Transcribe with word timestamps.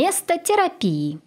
Место 0.00 0.38
терапии. 0.38 1.18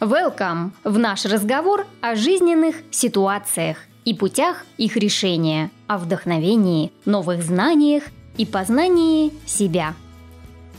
Welcome 0.00 0.70
в 0.82 0.98
наш 0.98 1.26
разговор 1.26 1.86
о 2.00 2.16
жизненных 2.16 2.76
ситуациях 2.90 3.76
и 4.06 4.14
путях 4.14 4.64
их 4.78 4.96
решения, 4.96 5.70
о 5.88 5.98
вдохновении, 5.98 6.90
новых 7.04 7.42
знаниях 7.42 8.04
и 8.38 8.46
познании 8.46 9.34
себя. 9.44 9.94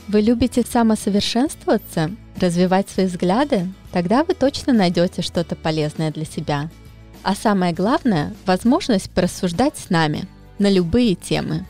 Вы 0.08 0.22
любите 0.22 0.64
самосовершенствоваться, 0.64 2.10
развивать 2.40 2.90
свои 2.90 3.06
взгляды? 3.06 3.68
Тогда 3.92 4.24
вы 4.24 4.34
точно 4.34 4.72
найдете 4.72 5.22
что-то 5.22 5.54
полезное 5.54 6.10
для 6.10 6.24
себя. 6.24 6.68
А 7.22 7.36
самое 7.36 7.72
главное– 7.72 8.34
возможность 8.44 9.08
порассуждать 9.08 9.78
с 9.78 9.88
нами 9.88 10.26
на 10.58 10.68
любые 10.68 11.14
темы. 11.14 11.64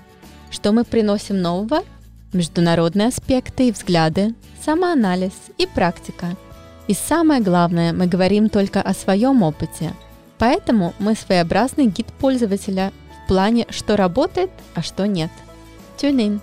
Что 0.50 0.72
мы 0.72 0.84
приносим 0.84 1.38
нового? 1.42 1.82
Международные 2.32 3.08
аспекты 3.08 3.68
и 3.68 3.72
взгляды, 3.72 4.34
самоанализ 4.64 5.32
и 5.58 5.66
практика. 5.66 6.36
И 6.86 6.94
самое 6.94 7.40
главное, 7.40 7.92
мы 7.92 8.06
говорим 8.06 8.48
только 8.48 8.80
о 8.80 8.94
своем 8.94 9.42
опыте. 9.42 9.92
Поэтому 10.38 10.94
мы 10.98 11.14
своеобразный 11.14 11.86
гид 11.86 12.06
пользователя 12.18 12.92
в 13.24 13.28
плане, 13.28 13.66
что 13.70 13.96
работает, 13.96 14.50
а 14.74 14.82
что 14.82 15.06
нет. 15.06 15.30
Тюнин. 15.96 16.40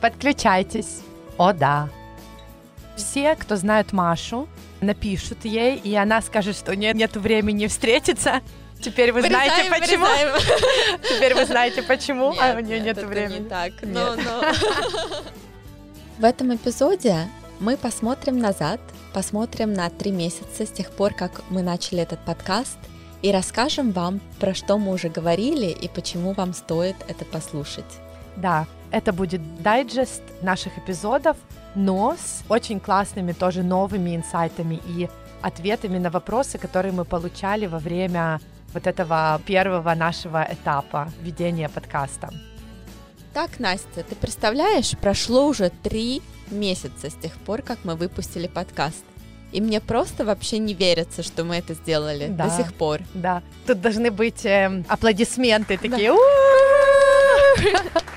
Подключайтесь. 0.00 1.00
О, 1.36 1.52
да. 1.52 1.88
Все, 2.96 3.34
кто 3.34 3.56
знают 3.56 3.92
Машу, 3.92 4.48
напишут 4.80 5.44
ей, 5.44 5.76
и 5.76 5.94
она 5.94 6.22
скажет, 6.22 6.56
что 6.56 6.74
нет, 6.76 6.94
нет 6.94 7.16
времени 7.16 7.66
встретиться. 7.66 8.42
Теперь 8.82 9.12
вы 9.12 9.20
вырезаем, 9.20 9.66
знаете 9.66 9.80
почему. 9.80 10.06
Вырезаем. 10.06 11.00
Теперь 11.02 11.34
вы 11.34 11.44
знаете 11.44 11.82
почему, 11.82 12.32
нет, 12.32 12.40
а 12.42 12.56
у 12.56 12.60
нее 12.60 12.80
нет 12.80 13.02
времени. 13.02 13.38
Не 13.40 13.48
так, 13.48 13.72
но, 13.82 14.16
но. 14.16 14.42
В 16.18 16.24
этом 16.24 16.54
эпизоде 16.54 17.28
мы 17.60 17.76
посмотрим 17.76 18.38
назад, 18.38 18.80
посмотрим 19.12 19.72
на 19.72 19.90
три 19.90 20.10
месяца 20.10 20.66
с 20.66 20.70
тех 20.70 20.90
пор, 20.90 21.14
как 21.14 21.42
мы 21.50 21.62
начали 21.62 22.02
этот 22.02 22.24
подкаст, 22.24 22.78
и 23.22 23.30
расскажем 23.32 23.92
вам, 23.92 24.20
про 24.38 24.54
что 24.54 24.78
мы 24.78 24.92
уже 24.92 25.10
говорили 25.10 25.66
и 25.66 25.88
почему 25.88 26.32
вам 26.32 26.54
стоит 26.54 26.96
это 27.06 27.24
послушать. 27.26 28.00
Да, 28.36 28.66
это 28.90 29.12
будет 29.12 29.62
дайджест 29.62 30.22
наших 30.42 30.78
эпизодов, 30.78 31.36
но 31.74 32.16
с 32.18 32.42
очень 32.48 32.80
классными 32.80 33.32
тоже 33.32 33.62
новыми 33.62 34.16
инсайтами 34.16 34.80
и 34.86 35.08
ответами 35.42 35.98
на 35.98 36.10
вопросы, 36.10 36.58
которые 36.58 36.92
мы 36.92 37.04
получали 37.04 37.66
во 37.66 37.78
время 37.78 38.40
вот 38.74 38.86
этого 38.86 39.40
первого 39.46 39.94
нашего 39.94 40.46
этапа 40.50 41.10
ведения 41.22 41.68
подкаста. 41.68 42.30
Так, 43.32 43.60
Настя, 43.60 44.02
ты 44.02 44.14
представляешь, 44.16 44.96
прошло 45.00 45.46
уже 45.46 45.70
три 45.82 46.20
месяца 46.50 47.10
с 47.10 47.14
тех 47.14 47.32
пор, 47.32 47.62
как 47.62 47.78
мы 47.84 47.94
выпустили 47.94 48.48
подкаст. 48.48 49.04
И 49.52 49.60
мне 49.60 49.80
просто 49.80 50.24
вообще 50.24 50.58
не 50.58 50.74
верится, 50.74 51.22
что 51.22 51.44
мы 51.44 51.56
это 51.56 51.74
сделали 51.74 52.28
да, 52.28 52.48
до 52.48 52.56
сих 52.56 52.72
пор. 52.74 53.00
Да. 53.14 53.42
Тут 53.66 53.80
должны 53.80 54.10
быть 54.10 54.44
э, 54.44 54.84
аплодисменты 54.88 55.76
такие. 55.76 56.12
Да. 56.12 58.00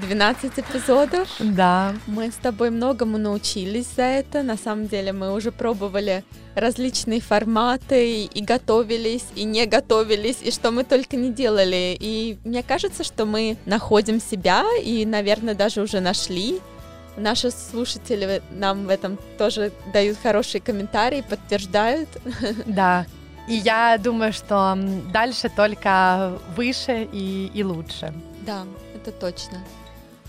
12 0.00 0.58
эпизодов. 0.58 1.28
Да. 1.38 1.94
Мы 2.06 2.30
с 2.30 2.36
тобой 2.36 2.70
многому 2.70 3.18
научились 3.18 3.86
за 3.96 4.02
это. 4.02 4.42
На 4.42 4.56
самом 4.56 4.86
деле 4.86 5.12
мы 5.12 5.32
уже 5.32 5.52
пробовали 5.52 6.24
различные 6.54 7.20
форматы 7.20 8.24
и 8.24 8.42
готовились, 8.42 9.24
и 9.34 9.44
не 9.44 9.66
готовились, 9.66 10.38
и 10.42 10.50
что 10.50 10.70
мы 10.70 10.84
только 10.84 11.16
не 11.16 11.32
делали. 11.32 11.96
И 12.00 12.38
мне 12.44 12.62
кажется, 12.62 13.04
что 13.04 13.26
мы 13.26 13.56
находим 13.66 14.20
себя 14.20 14.64
и, 14.82 15.04
наверное, 15.04 15.54
даже 15.54 15.82
уже 15.82 16.00
нашли. 16.00 16.60
Наши 17.16 17.50
слушатели 17.50 18.42
нам 18.50 18.86
в 18.86 18.88
этом 18.88 19.18
тоже 19.36 19.72
дают 19.92 20.16
хорошие 20.22 20.60
комментарии, 20.60 21.24
подтверждают. 21.28 22.08
Да, 22.66 23.06
и 23.50 23.54
я 23.54 23.98
думаю, 23.98 24.32
что 24.32 24.78
дальше 25.12 25.48
только 25.48 26.38
выше 26.56 27.08
и, 27.10 27.50
и 27.52 27.64
лучше. 27.64 28.14
Да, 28.46 28.64
это 28.94 29.10
точно. 29.10 29.58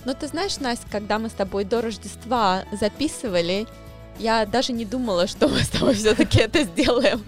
Но 0.06 0.14
ты 0.14 0.28
знаешь, 0.28 0.60
Настя, 0.60 0.88
когда 0.92 1.20
мы 1.20 1.30
с 1.30 1.34
тобой 1.34 1.64
до 1.64 1.82
Рождества 1.82 2.64
записывали, 2.72 3.68
я 4.18 4.46
даже 4.46 4.74
не 4.74 4.86
думала, 4.86 5.28
что 5.28 5.48
мы 5.48 5.60
с 5.60 5.70
тобой 5.70 5.94
все-таки 5.94 6.40
это 6.40 6.64
сделаем. 6.64 7.22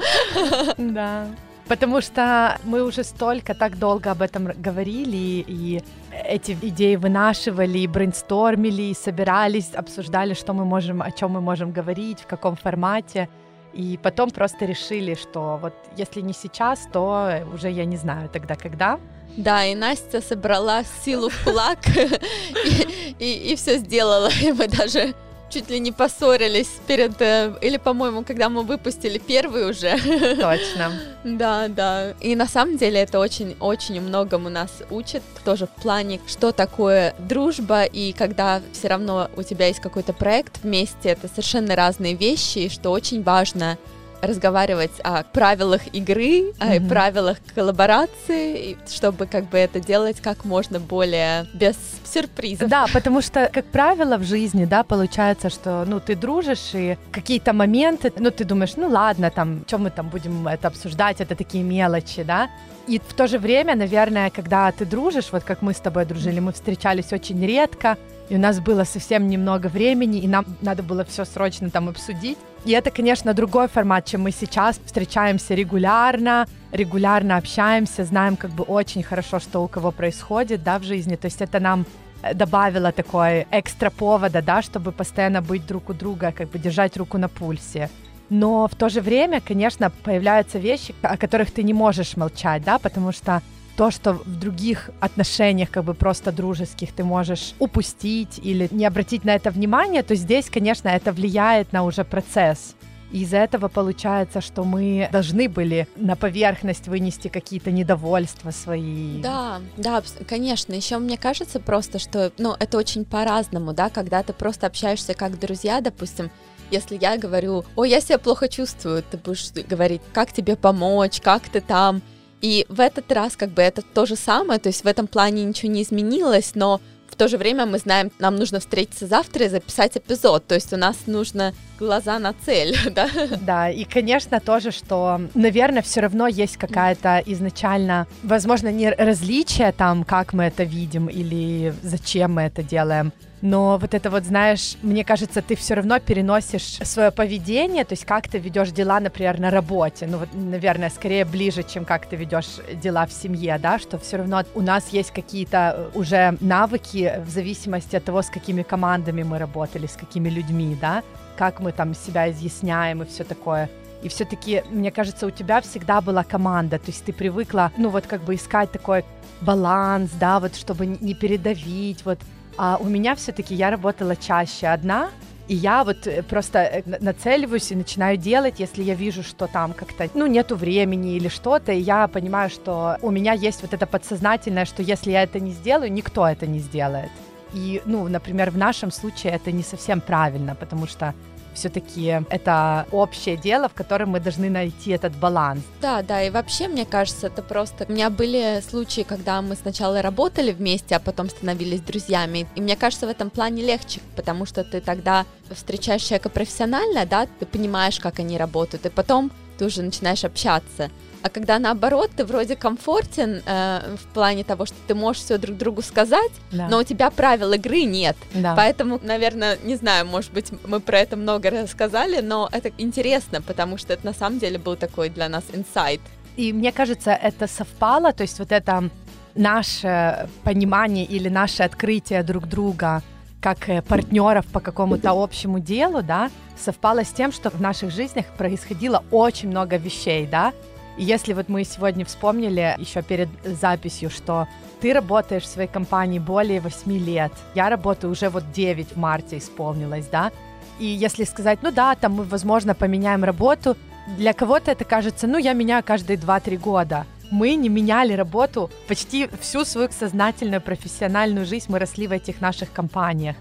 Да. 0.78 1.28
Потому 1.67 2.01
что 2.01 2.59
мы 2.66 2.83
уже 2.83 3.03
столько, 3.03 3.53
так 3.53 3.79
долго 3.79 4.12
об 4.12 4.22
этом 4.22 4.50
говорили, 4.57 5.45
и 5.47 5.81
эти 6.12 6.57
идеи 6.62 6.95
вынашивали, 6.95 7.79
и 7.79 7.88
брейнстормили, 7.88 8.94
собирались, 8.94 9.73
обсуждали, 9.73 10.33
что 10.33 10.53
мы 10.53 10.66
можем, 10.66 11.01
о 11.01 11.12
чем 11.12 11.31
мы 11.31 11.41
можем 11.41 11.72
говорить, 11.72 12.19
в 12.19 12.28
каком 12.28 12.56
формате. 12.57 13.29
И 13.73 13.97
потом 14.03 14.29
просто 14.29 14.66
решили, 14.66 15.16
что 15.16 15.57
вот 15.62 15.73
если 15.97 16.22
не 16.22 16.33
сейчас, 16.33 16.88
то 16.91 17.47
уже 17.53 17.72
я 17.72 17.85
не 17.85 17.97
знаю 17.97 18.29
тогда 18.29 18.56
когда. 18.56 19.00
Да, 19.38 19.66
и 19.66 19.75
Настя 19.75 20.21
собрала 20.21 20.83
силу 21.03 21.29
в 21.29 21.44
кулак 21.44 21.79
и, 23.19 23.55
все 23.57 23.77
сделала. 23.77 24.29
И 24.41 24.51
мы 24.51 24.67
даже 24.67 25.13
чуть 25.49 25.69
ли 25.69 25.79
не 25.79 25.91
поссорились 25.91 26.69
перед... 26.88 27.21
Э, 27.21 27.53
или, 27.61 27.77
по-моему, 27.77 28.23
когда 28.23 28.49
мы 28.49 28.63
выпустили 28.63 29.19
первый 29.19 29.69
уже. 29.69 29.97
Точно. 29.97 30.91
да, 31.23 31.67
да. 31.67 32.11
И 32.21 32.35
на 32.35 32.47
самом 32.47 32.77
деле 32.77 32.99
это 32.99 33.19
очень-очень 33.19 34.01
многому 34.01 34.49
нас 34.49 34.71
учит. 34.89 35.21
Тоже 35.45 35.67
в 35.67 35.81
плане, 35.81 36.19
что 36.27 36.51
такое 36.51 37.15
дружба, 37.19 37.83
и 37.83 38.13
когда 38.13 38.61
все 38.71 38.88
равно 38.88 39.29
у 39.35 39.44
тебя 39.44 39.67
есть 39.67 39.79
какой-то 39.79 40.13
проект 40.13 40.63
вместе, 40.63 41.09
это 41.09 41.27
совершенно 41.27 41.75
разные 41.75 42.15
вещи, 42.15 42.59
и 42.59 42.69
что 42.69 42.89
очень 42.89 43.21
важно 43.21 43.77
разговаривать 44.23 45.00
о 45.03 45.23
правилах 45.23 45.81
игры, 45.94 46.51
mm-hmm. 46.51 46.85
о 46.85 46.89
правилах 46.89 47.38
коллаборации, 47.53 48.78
чтобы 48.89 49.25
как 49.25 49.50
бы 49.50 49.57
это 49.57 49.79
делать 49.79 50.22
как 50.22 50.45
можно 50.45 50.79
более 50.79 51.45
без 51.53 51.75
сюрпризов. 52.06 52.69
Да, 52.69 52.85
потому 52.94 53.22
что, 53.22 53.50
как 53.53 53.66
правило, 53.66 54.17
в 54.17 54.23
жизни, 54.23 54.66
да, 54.66 54.83
получается, 54.83 55.50
что, 55.50 55.83
ну, 55.85 56.00
ты 56.00 56.16
дружишь, 56.16 56.73
и 56.73 56.97
какие-то 57.12 57.53
моменты, 57.53 58.12
ну, 58.17 58.31
ты 58.31 58.45
думаешь, 58.45 58.75
ну, 58.78 58.88
ладно, 58.88 59.29
там, 59.29 59.66
чем 59.66 59.83
мы 59.83 59.89
там 59.89 60.09
будем 60.09 60.47
это 60.47 60.69
обсуждать, 60.69 61.22
это 61.22 61.35
такие 61.35 61.63
мелочи, 61.63 62.23
да, 62.23 62.50
и 62.88 63.00
в 63.00 63.13
то 63.13 63.28
же 63.28 63.39
время, 63.39 63.75
наверное, 63.75 64.29
когда 64.29 64.72
ты 64.72 64.85
дружишь, 64.85 65.31
вот 65.31 65.44
как 65.44 65.62
мы 65.62 65.73
с 65.73 65.79
тобой 65.79 66.06
дружили, 66.06 66.39
мы 66.39 66.51
встречались 66.51 67.13
очень 67.13 67.45
редко, 67.45 67.97
и 68.33 68.35
у 68.35 68.39
нас 68.39 68.59
было 68.59 68.83
совсем 68.83 69.27
немного 69.27 69.67
времени, 69.67 70.17
и 70.17 70.27
нам 70.27 70.45
надо 70.61 70.81
было 70.81 71.05
все 71.05 71.23
срочно 71.23 71.69
там 71.69 71.88
обсудить. 71.88 72.39
И 72.66 72.71
это, 72.71 72.89
конечно, 72.89 73.35
другой 73.35 73.67
формат, 73.67 74.05
чем 74.05 74.23
мы 74.23 74.31
сейчас 74.31 74.79
встречаемся 74.83 75.53
регулярно, 75.53 76.47
регулярно 76.71 77.38
общаемся, 77.38 78.03
знаем 78.05 78.35
как 78.35 78.49
бы 78.49 78.63
очень 78.63 79.03
хорошо, 79.03 79.39
что 79.39 79.63
у 79.63 79.67
кого 79.67 79.91
происходит, 79.91 80.63
да, 80.63 80.79
в 80.79 80.83
жизни. 80.83 81.16
То 81.16 81.27
есть 81.27 81.41
это 81.44 81.59
нам 81.59 81.85
э, 82.23 82.33
добавило 82.33 82.91
такой 82.91 83.45
экстра 83.51 83.91
повода, 83.91 84.41
да, 84.41 84.63
чтобы 84.63 84.91
постоянно 84.91 85.44
быть 85.44 85.67
друг 85.67 85.91
у 85.91 85.94
друга, 85.94 86.31
как 86.31 86.50
бы 86.50 86.57
держать 86.57 86.97
руку 86.97 87.19
на 87.19 87.29
пульсе. 87.29 87.88
Но 88.31 88.67
в 88.67 88.73
то 88.73 88.89
же 88.89 89.01
время, 89.01 89.41
конечно, 89.41 89.91
появляются 90.03 90.57
вещи, 90.57 90.95
о 91.03 91.17
которых 91.17 91.51
ты 91.51 91.61
не 91.61 91.73
можешь 91.73 92.17
молчать, 92.17 92.63
да, 92.63 92.79
потому 92.79 93.11
что 93.11 93.44
то, 93.75 93.91
что 93.91 94.13
в 94.13 94.39
других 94.39 94.91
отношениях, 95.00 95.69
как 95.72 95.84
бы 95.84 95.94
просто 95.94 96.31
дружеских, 96.31 96.94
ты 96.94 97.03
можешь 97.03 97.53
упустить 97.59 98.39
или 98.44 98.67
не 98.72 98.85
обратить 98.85 99.23
на 99.25 99.35
это 99.35 99.50
внимание, 99.50 100.03
то 100.03 100.16
здесь, 100.16 100.50
конечно, 100.50 100.89
это 100.89 101.11
влияет 101.11 101.73
на 101.73 101.83
уже 101.83 102.03
процесс. 102.03 102.75
И 103.12 103.22
из-за 103.22 103.38
этого 103.38 103.67
получается, 103.67 104.41
что 104.41 104.63
мы 104.63 105.07
должны 105.12 105.47
были 105.47 105.88
на 105.95 106.16
поверхность 106.16 106.88
вынести 106.88 107.28
какие-то 107.28 107.72
недовольства 107.72 108.50
свои. 108.50 109.22
Да, 109.22 109.62
да, 109.78 110.01
конечно. 110.28 110.73
Еще 110.73 110.97
мне 110.97 111.18
кажется 111.18 111.59
просто, 111.59 112.00
что, 112.00 112.31
ну, 112.39 112.56
это 112.59 112.77
очень 112.77 113.06
по-разному, 113.06 113.74
да, 113.74 113.89
когда 113.89 114.24
ты 114.24 114.33
просто 114.33 114.65
общаешься 114.65 115.13
как 115.13 115.39
друзья, 115.39 115.80
допустим, 115.80 116.31
если 116.71 116.98
я 117.00 117.18
говорю, 117.18 117.65
ой, 117.75 117.92
я 117.92 118.01
себя 118.01 118.18
плохо 118.18 118.48
чувствую, 118.48 119.03
ты 119.03 119.18
будешь 119.18 119.51
говорить, 119.51 120.01
как 120.12 120.33
тебе 120.33 120.56
помочь, 120.56 121.21
как 121.21 121.44
ты 121.50 121.62
там, 121.62 122.01
и 122.44 122.66
в 122.68 122.81
этот 122.81 123.10
раз 123.12 123.38
как 123.38 123.50
бы 123.50 123.62
это 123.62 123.81
то 123.81 124.06
же 124.06 124.18
самое, 124.18 124.60
то 124.60 124.68
есть 124.68 124.84
в 124.84 124.88
этом 124.88 125.07
плане 125.07 125.45
ничего 125.45 125.72
не 125.72 125.81
изменилось, 125.81 126.51
но 126.56 126.81
в 127.10 127.16
то 127.16 127.28
же 127.30 127.38
время 127.38 127.66
мы 127.66 127.78
знаем, 127.78 128.12
нам 128.19 128.36
нужно 128.36 128.60
встретиться 128.60 129.07
завтра 129.07 129.45
и 129.45 129.50
записать 129.50 129.95
эпизод, 129.95 130.45
то 130.45 130.56
есть 130.56 130.74
у 130.74 130.78
нас 130.78 130.98
нужно 131.06 131.54
глаза 131.80 132.19
на 132.19 132.34
цель, 132.34 132.75
да? 132.92 133.07
Да, 133.42 133.69
и, 133.69 133.86
конечно, 133.86 134.42
тоже, 134.42 134.72
что, 134.72 135.22
наверное, 135.36 135.81
все 135.81 136.01
равно 136.01 136.28
есть 136.28 136.57
какая-то 136.57 137.24
изначально, 137.25 138.07
возможно, 138.24 138.69
не 138.69 138.89
различие 138.89 139.72
там, 139.72 140.04
как 140.04 140.34
мы 140.34 140.44
это 140.44 140.63
видим 140.63 141.07
или 141.07 141.74
зачем 141.81 142.34
мы 142.34 142.42
это 142.42 142.62
делаем, 142.62 143.13
но 143.44 143.78
вот 143.78 143.94
это 143.94 144.10
вот, 144.10 144.24
знаешь, 144.24 144.78
мне 144.81 145.04
кажется, 145.04 145.42
ты 145.42 145.57
все 145.57 145.74
равно 145.74 146.00
переносишь 146.00 146.78
свое 146.81 147.12
поведение, 147.12 147.84
то 147.84 147.92
есть 147.92 148.06
как 148.06 148.30
ты 148.30 148.38
ведешь 148.38 148.72
дела, 148.72 149.01
например, 149.01 149.38
на 149.38 149.51
работе, 149.51 150.07
ну 150.07 150.19
вот, 150.19 150.30
наверное, 150.34 150.90
скорее 150.90 151.25
ближе, 151.25 151.63
чем 151.63 151.84
как 151.84 152.06
ты 152.06 152.16
ведешь 152.16 152.62
дела 152.81 153.06
в 153.06 153.12
семье, 153.12 153.60
да, 153.62 153.80
что 153.80 154.00
все 154.00 154.16
равно 154.18 154.44
у 154.56 154.62
нас 154.62 154.94
есть 154.94 155.12
какие-то 155.12 155.57
э, 155.94 155.98
уже 155.98 156.38
навыки 156.40 157.22
в 157.25 157.30
зависимости 157.30 157.98
от 157.98 158.06
того, 158.06 158.22
с 158.22 158.30
какими 158.30 158.63
командами 158.63 159.24
мы 159.24 159.38
работали, 159.40 159.88
с 159.88 159.98
какими 159.98 160.30
людьми, 160.30 160.78
да, 160.80 161.04
как 161.38 161.60
мы 161.60 161.74
там 161.74 161.96
себя 161.96 162.31
изъясняем 162.31 163.04
и 163.04 163.06
все 163.06 163.25
такое. 163.25 163.69
И 164.04 164.07
все-таки, 164.07 164.63
мне 164.69 164.89
кажется, 164.89 165.28
у 165.28 165.31
тебя 165.31 165.60
всегда 165.60 166.00
была 166.00 166.24
команда, 166.24 166.80
то 166.80 166.92
есть 166.92 167.04
ты 167.04 167.12
привыкла, 167.12 167.74
ну 167.75 167.89
вот 167.89 168.07
как 168.07 168.24
бы 168.24 168.36
искать 168.36 168.72
такой 168.72 169.04
баланс, 169.42 170.12
да, 170.18 170.39
вот 170.39 170.56
чтобы 170.56 170.86
не 170.86 171.13
передавить, 171.13 172.06
вот. 172.06 172.19
А 172.57 172.77
у 172.79 172.85
меня 172.85 173.15
все-таки 173.15 173.55
я 173.55 173.69
работала 173.71 174.15
чаще 174.15 174.67
одна, 174.67 175.09
и 175.47 175.55
я 175.55 175.83
вот 175.83 176.07
э, 176.07 176.23
просто 176.23 176.59
э, 176.59 176.83
нацеливаюсь 177.00 177.71
и 177.71 177.75
начинаю 177.75 178.17
делать, 178.17 178.59
если 178.59 178.83
я 178.83 178.95
вижу, 178.95 179.23
что 179.23 179.47
там 179.47 179.73
как-то, 179.73 180.09
ну, 180.13 180.25
нету 180.25 180.55
времени 180.55 181.15
или 181.15 181.27
что-то, 181.27 181.73
и 181.73 181.79
я 181.79 182.07
понимаю, 182.07 182.50
что 182.50 182.97
у 183.01 183.11
меня 183.11 183.33
есть 183.33 183.61
вот 183.61 183.73
это 183.73 183.85
подсознательное, 183.85 184.65
что 184.65 184.81
если 184.81 185.11
я 185.11 185.23
это 185.23 185.39
не 185.39 185.51
сделаю, 185.51 185.91
никто 185.91 186.25
это 186.27 186.47
не 186.47 186.59
сделает. 186.59 187.11
И, 187.53 187.81
ну, 187.85 188.07
например, 188.07 188.51
в 188.51 188.57
нашем 188.57 188.91
случае 188.91 189.33
это 189.33 189.51
не 189.51 189.63
совсем 189.63 190.01
правильно, 190.01 190.55
потому 190.55 190.88
что 190.88 191.13
все-таки 191.53 192.21
это 192.29 192.85
общее 192.91 193.38
дело, 193.38 193.69
в 193.69 193.73
котором 193.73 194.09
мы 194.09 194.19
должны 194.19 194.50
найти 194.50 194.91
этот 194.91 195.15
баланс. 195.15 195.61
Да, 195.81 196.01
да, 196.01 196.21
и 196.21 196.29
вообще, 196.29 196.67
мне 196.67 196.85
кажется, 196.85 197.27
это 197.27 197.41
просто... 197.41 197.85
У 197.88 197.91
меня 197.91 198.09
были 198.09 198.61
случаи, 198.67 199.01
когда 199.01 199.41
мы 199.41 199.55
сначала 199.55 200.01
работали 200.01 200.51
вместе, 200.51 200.95
а 200.95 201.00
потом 201.00 201.29
становились 201.29 201.81
друзьями, 201.81 202.47
и 202.55 202.61
мне 202.61 202.75
кажется, 202.75 203.07
в 203.07 203.09
этом 203.09 203.29
плане 203.29 203.63
легче, 203.63 204.00
потому 204.15 204.45
что 204.45 204.63
ты 204.63 204.81
тогда 204.81 205.25
встречаешь 205.51 206.03
человека 206.03 206.29
профессионально, 206.29 207.05
да, 207.05 207.27
ты 207.39 207.45
понимаешь, 207.45 208.00
как 208.00 208.19
они 208.19 208.38
работают, 208.38 208.85
и 208.85 208.89
потом 208.89 209.31
ты 209.57 209.65
уже 209.65 209.81
начинаешь 209.81 210.23
общаться. 210.23 210.89
А 211.23 211.29
когда 211.29 211.57
наоборот, 211.57 212.11
ты 212.17 212.25
вроде 212.25 212.57
комфортен 212.57 213.41
э, 213.45 213.95
в 213.95 214.13
плане 214.13 214.44
того, 214.44 214.65
что 214.65 214.75
ты 214.88 214.94
можешь 214.94 215.23
все 215.23 215.38
друг 215.38 215.57
другу 215.57 215.81
сказать, 215.81 216.31
да. 216.51 216.67
но 216.67 216.79
у 216.79 216.83
тебя 216.83 217.09
правил 217.09 217.53
игры 217.53 217.83
нет. 217.83 218.17
Да. 218.33 218.55
Поэтому, 218.55 219.00
наверное, 219.01 219.57
не 219.63 219.77
знаю, 219.77 220.05
может 220.05 220.33
быть, 220.33 220.51
мы 220.67 220.81
про 220.81 221.00
это 221.00 221.15
много 221.15 221.50
рассказали, 221.50 222.19
но 222.19 222.50
это 222.51 222.71
интересно, 222.77 223.41
потому 223.41 223.77
что 223.77 223.94
это 223.94 224.05
на 224.05 224.13
самом 224.13 224.39
деле 224.39 224.57
был 224.57 224.75
такой 224.75 225.09
для 225.09 225.29
нас 225.29 225.45
инсайт. 225.53 226.01
И 226.35 226.51
мне 226.51 226.73
кажется, 226.73 227.11
это 227.11 227.47
совпало, 227.47 228.11
то 228.11 228.23
есть 228.23 228.39
вот 228.39 228.51
это 228.51 228.89
наше 229.33 230.27
понимание 230.44 231.05
или 231.05 231.29
наше 231.29 231.63
открытие 231.63 232.21
друг 232.23 232.47
друга 232.47 233.01
как 233.44 233.68
э, 233.68 233.81
партнеров 233.81 234.45
по 234.48 234.62
какому-то 234.62 235.12
общему 235.12 235.60
делу, 235.60 236.01
да, 236.01 236.31
совпало 236.57 237.04
с 237.04 237.12
тем, 237.12 237.34
что 237.34 237.50
в 237.50 237.60
наших 237.60 237.92
жизнях 237.92 238.25
происходило 238.38 239.04
очень 239.12 239.50
много 239.50 239.75
вещей, 239.75 240.25
да, 240.25 240.54
и 240.98 241.04
если 241.04 241.34
вот 241.34 241.50
мы 241.50 241.66
сегодня 241.66 242.06
вспомнили 242.06 242.75
еще 242.80 243.01
перед 243.01 243.28
записью, 243.44 244.10
что 244.10 244.48
ты 244.80 244.94
работаешь 244.94 245.44
в 245.44 245.48
своей 245.48 245.68
компании 245.68 246.19
более 246.19 246.62
8 246.62 246.98
лет, 246.98 247.34
я 247.54 247.69
работаю 247.69 248.12
уже 248.12 248.30
вот 248.30 248.50
9 248.54 248.94
в 248.94 248.98
марте 248.98 249.38
исполнилось, 249.38 250.07
да, 250.07 250.31
и 250.80 250.86
если 250.86 251.25
сказать, 251.25 251.60
ну 251.62 251.72
да, 251.72 251.96
там 251.96 252.13
мы, 252.13 252.24
возможно, 252.24 252.74
поменяем 252.74 253.25
работу, 253.25 253.75
для 254.18 254.34
кого-то 254.34 254.72
это 254.72 254.86
кажется, 254.86 255.28
ну 255.28 255.38
я 255.38 255.54
меняю 255.54 255.84
каждые 255.84 256.18
2-3 256.18 256.57
года. 256.57 257.06
Мы 257.33 257.56
не 257.56 257.68
меняли 257.68 258.13
работу 258.13 258.69
почти 258.88 259.27
всю 259.41 259.65
свою 259.65 259.89
сознательную 259.89 260.62
профессиональную 260.62 261.47
жизнь, 261.47 261.65
мы 261.68 261.80
росли 261.80 262.06
в 262.06 262.12
этих 262.12 262.41
наших 262.41 262.71
компаниях. 262.71 263.35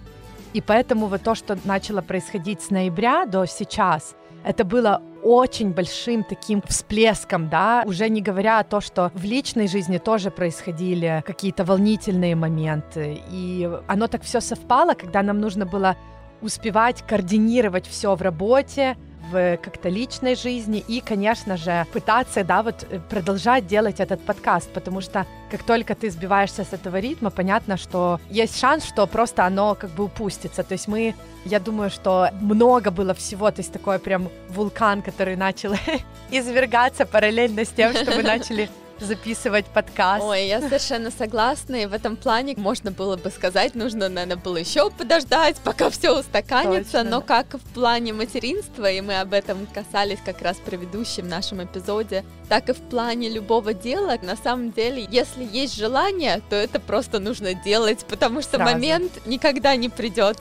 И 0.54 0.62
поэтому 0.62 1.08
вот 1.08 1.22
то, 1.22 1.34
что 1.34 1.58
начало 1.64 2.00
происходить 2.00 2.62
с 2.62 2.70
ноября 2.70 3.26
до 3.26 3.44
сейчас, 3.44 4.14
это 4.44 4.64
было 4.64 5.02
очень 5.22 5.74
большим 5.74 6.24
таким 6.24 6.62
всплеском, 6.62 7.50
да, 7.50 7.84
уже 7.86 8.08
не 8.08 8.22
говоря 8.22 8.60
о 8.60 8.64
том, 8.64 8.80
что 8.80 9.10
в 9.14 9.24
личной 9.24 9.68
жизни 9.68 9.98
тоже 9.98 10.30
происходили 10.30 11.22
какие-то 11.26 11.62
волнительные 11.66 12.34
моменты, 12.34 13.20
и 13.30 13.70
оно 13.88 14.06
так 14.06 14.22
все 14.22 14.40
совпало, 14.40 14.94
когда 14.94 15.22
нам 15.22 15.38
нужно 15.38 15.66
было 15.66 15.96
успевать 16.40 17.02
координировать 17.06 17.86
все 17.86 18.14
в 18.14 18.22
работе, 18.22 18.96
как-то 19.32 19.88
личной 19.88 20.36
жизни 20.36 20.84
и, 20.88 21.00
конечно 21.00 21.56
же, 21.56 21.86
пытаться, 21.92 22.44
да, 22.44 22.62
вот 22.62 22.86
э, 22.90 23.00
продолжать 23.10 23.66
делать 23.66 24.00
этот 24.00 24.20
подкаст, 24.24 24.70
потому 24.72 25.00
что 25.00 25.26
как 25.50 25.62
только 25.62 25.94
ты 25.94 26.10
сбиваешься 26.10 26.64
с 26.64 26.72
этого 26.72 26.98
ритма, 27.00 27.30
понятно, 27.30 27.76
что 27.76 28.20
есть 28.30 28.58
шанс, 28.58 28.84
что 28.84 29.06
просто 29.06 29.44
оно 29.44 29.74
как 29.74 29.90
бы 29.90 30.04
упустится. 30.04 30.62
То 30.62 30.72
есть 30.72 30.88
мы, 30.88 31.14
я 31.44 31.60
думаю, 31.60 31.90
что 31.90 32.30
много 32.40 32.90
было 32.90 33.14
всего, 33.14 33.50
то 33.50 33.60
есть 33.60 33.72
такой 33.72 33.98
прям 33.98 34.28
вулкан, 34.48 35.02
который 35.02 35.36
начал 35.36 35.74
извергаться 36.30 37.06
параллельно 37.06 37.64
с 37.64 37.68
тем, 37.68 37.92
что 37.92 38.16
мы 38.16 38.22
начали 38.22 38.70
записывать 39.02 39.66
подкаст. 39.66 40.24
Ой, 40.24 40.46
я 40.46 40.60
совершенно 40.60 41.10
согласна, 41.10 41.76
и 41.76 41.86
в 41.86 41.92
этом 41.92 42.16
плане 42.16 42.54
можно 42.56 42.90
было 42.90 43.16
бы 43.16 43.30
сказать, 43.30 43.74
нужно, 43.74 44.08
наверное, 44.08 44.36
было 44.36 44.56
еще 44.56 44.90
подождать, 44.90 45.56
пока 45.64 45.90
все 45.90 46.18
устаканится, 46.18 46.98
Точно, 46.98 47.10
но 47.10 47.20
да. 47.20 47.26
как 47.26 47.54
в 47.54 47.74
плане 47.74 48.12
материнства, 48.12 48.90
и 48.90 49.00
мы 49.00 49.20
об 49.20 49.32
этом 49.32 49.66
касались 49.66 50.18
как 50.24 50.42
раз 50.42 50.56
в 50.56 50.62
предыдущем 50.62 51.28
нашем 51.28 51.62
эпизоде, 51.62 52.24
так 52.48 52.68
и 52.68 52.72
в 52.72 52.80
плане 52.80 53.28
любого 53.28 53.74
дела, 53.74 54.18
на 54.22 54.36
самом 54.36 54.72
деле, 54.72 55.06
если 55.10 55.44
есть 55.44 55.76
желание, 55.76 56.40
то 56.50 56.56
это 56.56 56.80
просто 56.80 57.18
нужно 57.18 57.54
делать, 57.54 58.04
потому 58.08 58.42
что 58.42 58.56
Сразу. 58.56 58.72
момент 58.72 59.26
никогда 59.26 59.76
не 59.76 59.88
придет. 59.88 60.38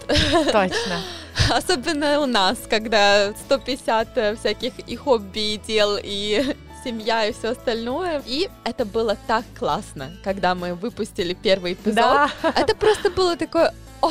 Точно. 0.52 1.02
Особенно 1.50 2.20
у 2.22 2.26
нас, 2.26 2.58
когда 2.70 3.34
150 3.46 4.18
э, 4.18 4.36
всяких 4.36 4.80
и 4.80 4.96
хобби, 4.96 5.54
и 5.54 5.58
дел, 5.58 5.98
и 6.02 6.56
семья 6.84 7.26
и 7.26 7.34
все 7.34 7.50
остальное. 7.50 8.22
И 8.26 8.50
это 8.64 8.86
было 8.86 9.18
так 9.28 9.46
классно, 9.58 10.12
когда 10.24 10.56
мы 10.56 10.74
выпустили 10.74 11.34
первый 11.34 11.74
эпизод. 11.74 11.96
Да. 11.96 12.30
Это 12.56 12.76
просто 12.76 13.10
было 13.10 13.36
такое... 13.36 13.74
О, 14.02 14.10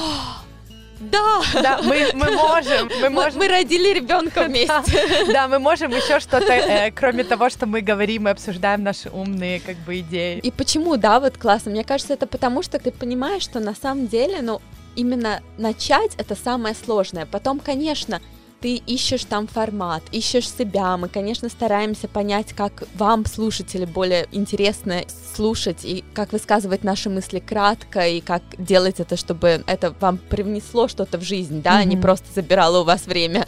да, 1.00 1.40
да, 1.54 1.80
мы, 1.82 2.10
мы 2.12 2.30
можем, 2.32 2.90
мы 3.00 3.08
можем. 3.08 3.38
Мы, 3.38 3.46
мы 3.46 3.48
родили 3.48 3.94
ребенка 3.94 4.42
вместе. 4.42 5.26
Да, 5.26 5.32
да, 5.32 5.48
мы 5.48 5.58
можем 5.58 5.90
еще 5.90 6.20
что-то, 6.20 6.52
э, 6.52 6.90
кроме 6.90 7.24
того, 7.24 7.48
что 7.48 7.66
мы 7.66 7.80
говорим 7.80 8.28
и 8.28 8.30
обсуждаем 8.30 8.82
наши 8.82 9.08
умные 9.08 9.60
как 9.60 9.76
бы 9.78 10.00
идеи. 10.00 10.38
И 10.38 10.50
почему, 10.50 10.96
да, 10.96 11.18
вот 11.18 11.38
классно. 11.38 11.70
Мне 11.70 11.84
кажется, 11.84 12.12
это 12.12 12.26
потому, 12.26 12.62
что 12.62 12.78
ты 12.78 12.90
понимаешь, 12.92 13.42
что 13.42 13.60
на 13.60 13.74
самом 13.74 14.08
деле, 14.08 14.42
ну, 14.42 14.60
именно 14.94 15.40
начать 15.56 16.12
это 16.18 16.36
самое 16.36 16.74
сложное. 16.74 17.24
Потом, 17.24 17.60
конечно, 17.60 18.20
ты 18.60 18.76
ищешь 18.76 19.24
там 19.24 19.46
формат, 19.46 20.02
ищешь 20.12 20.50
себя. 20.50 20.96
Мы, 20.96 21.08
конечно, 21.08 21.48
стараемся 21.48 22.08
понять, 22.08 22.52
как 22.52 22.84
вам, 22.94 23.24
слушатели, 23.24 23.84
более 23.84 24.28
интересно 24.32 25.02
слушать 25.34 25.84
и 25.84 26.04
как 26.14 26.32
высказывать 26.32 26.84
наши 26.84 27.08
мысли 27.08 27.38
кратко, 27.38 28.06
и 28.06 28.20
как 28.20 28.42
делать 28.58 29.00
это, 29.00 29.16
чтобы 29.16 29.64
это 29.66 29.94
вам 30.00 30.18
привнесло 30.18 30.88
что-то 30.88 31.18
в 31.18 31.22
жизнь, 31.22 31.62
да, 31.62 31.78
mm-hmm. 31.78 31.82
а 31.82 31.84
не 31.84 31.96
просто 31.96 32.26
забирало 32.34 32.80
у 32.80 32.84
вас 32.84 33.06
время. 33.06 33.46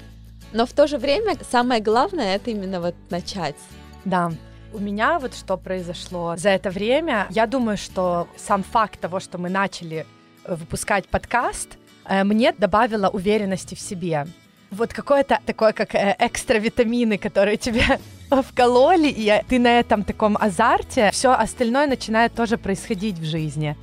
Но 0.53 0.67
в 0.67 0.73
то 0.73 0.87
же 0.87 0.99
время 0.99 1.37
самое 1.51 1.81
главное 1.81 2.37
это 2.37 2.51
именно 2.51 2.81
вот 2.81 2.95
начать. 3.11 3.57
Да, 4.05 4.33
у 4.73 4.79
меня 4.79 5.19
вот 5.19 5.35
что 5.35 5.57
произошло 5.57 6.35
за 6.37 6.51
это 6.51 6.71
время, 6.71 7.27
я 7.31 7.47
думаю, 7.47 7.77
что 7.77 8.29
сам 8.37 8.63
факт 8.63 9.01
того, 9.01 9.21
что 9.21 9.39
мы 9.39 9.51
начали 9.51 10.07
выпускать 10.47 11.07
подкаст, 11.09 11.77
э, 12.05 12.25
мне 12.25 12.53
добавило 12.53 13.09
уверенности 13.09 13.75
в 13.75 13.81
себе 13.81 14.27
вот 14.73 14.93
какое-то 14.93 15.39
такое, 15.47 15.73
как 15.73 15.95
э, 15.95 16.17
экстра 16.19 16.59
витамины, 16.59 17.19
которые 17.19 17.57
тебе 17.57 17.85
вкололи, 18.31 19.09
и 19.09 19.43
ты 19.49 19.59
на 19.59 19.79
этом 19.79 20.03
таком 20.03 20.37
азарте, 20.41 21.11
все 21.13 21.33
остальное 21.33 21.87
начинает 21.87 22.35
тоже 22.35 22.57
происходить 22.57 23.19
в 23.19 23.25
жизни. 23.25 23.77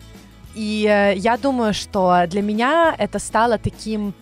И 0.56 0.88
э, 0.90 1.16
я 1.16 1.38
думаю, 1.38 1.74
что 1.74 2.26
для 2.28 2.42
меня 2.42 2.96
это 2.98 3.20
стало 3.20 3.58
таким 3.58 4.14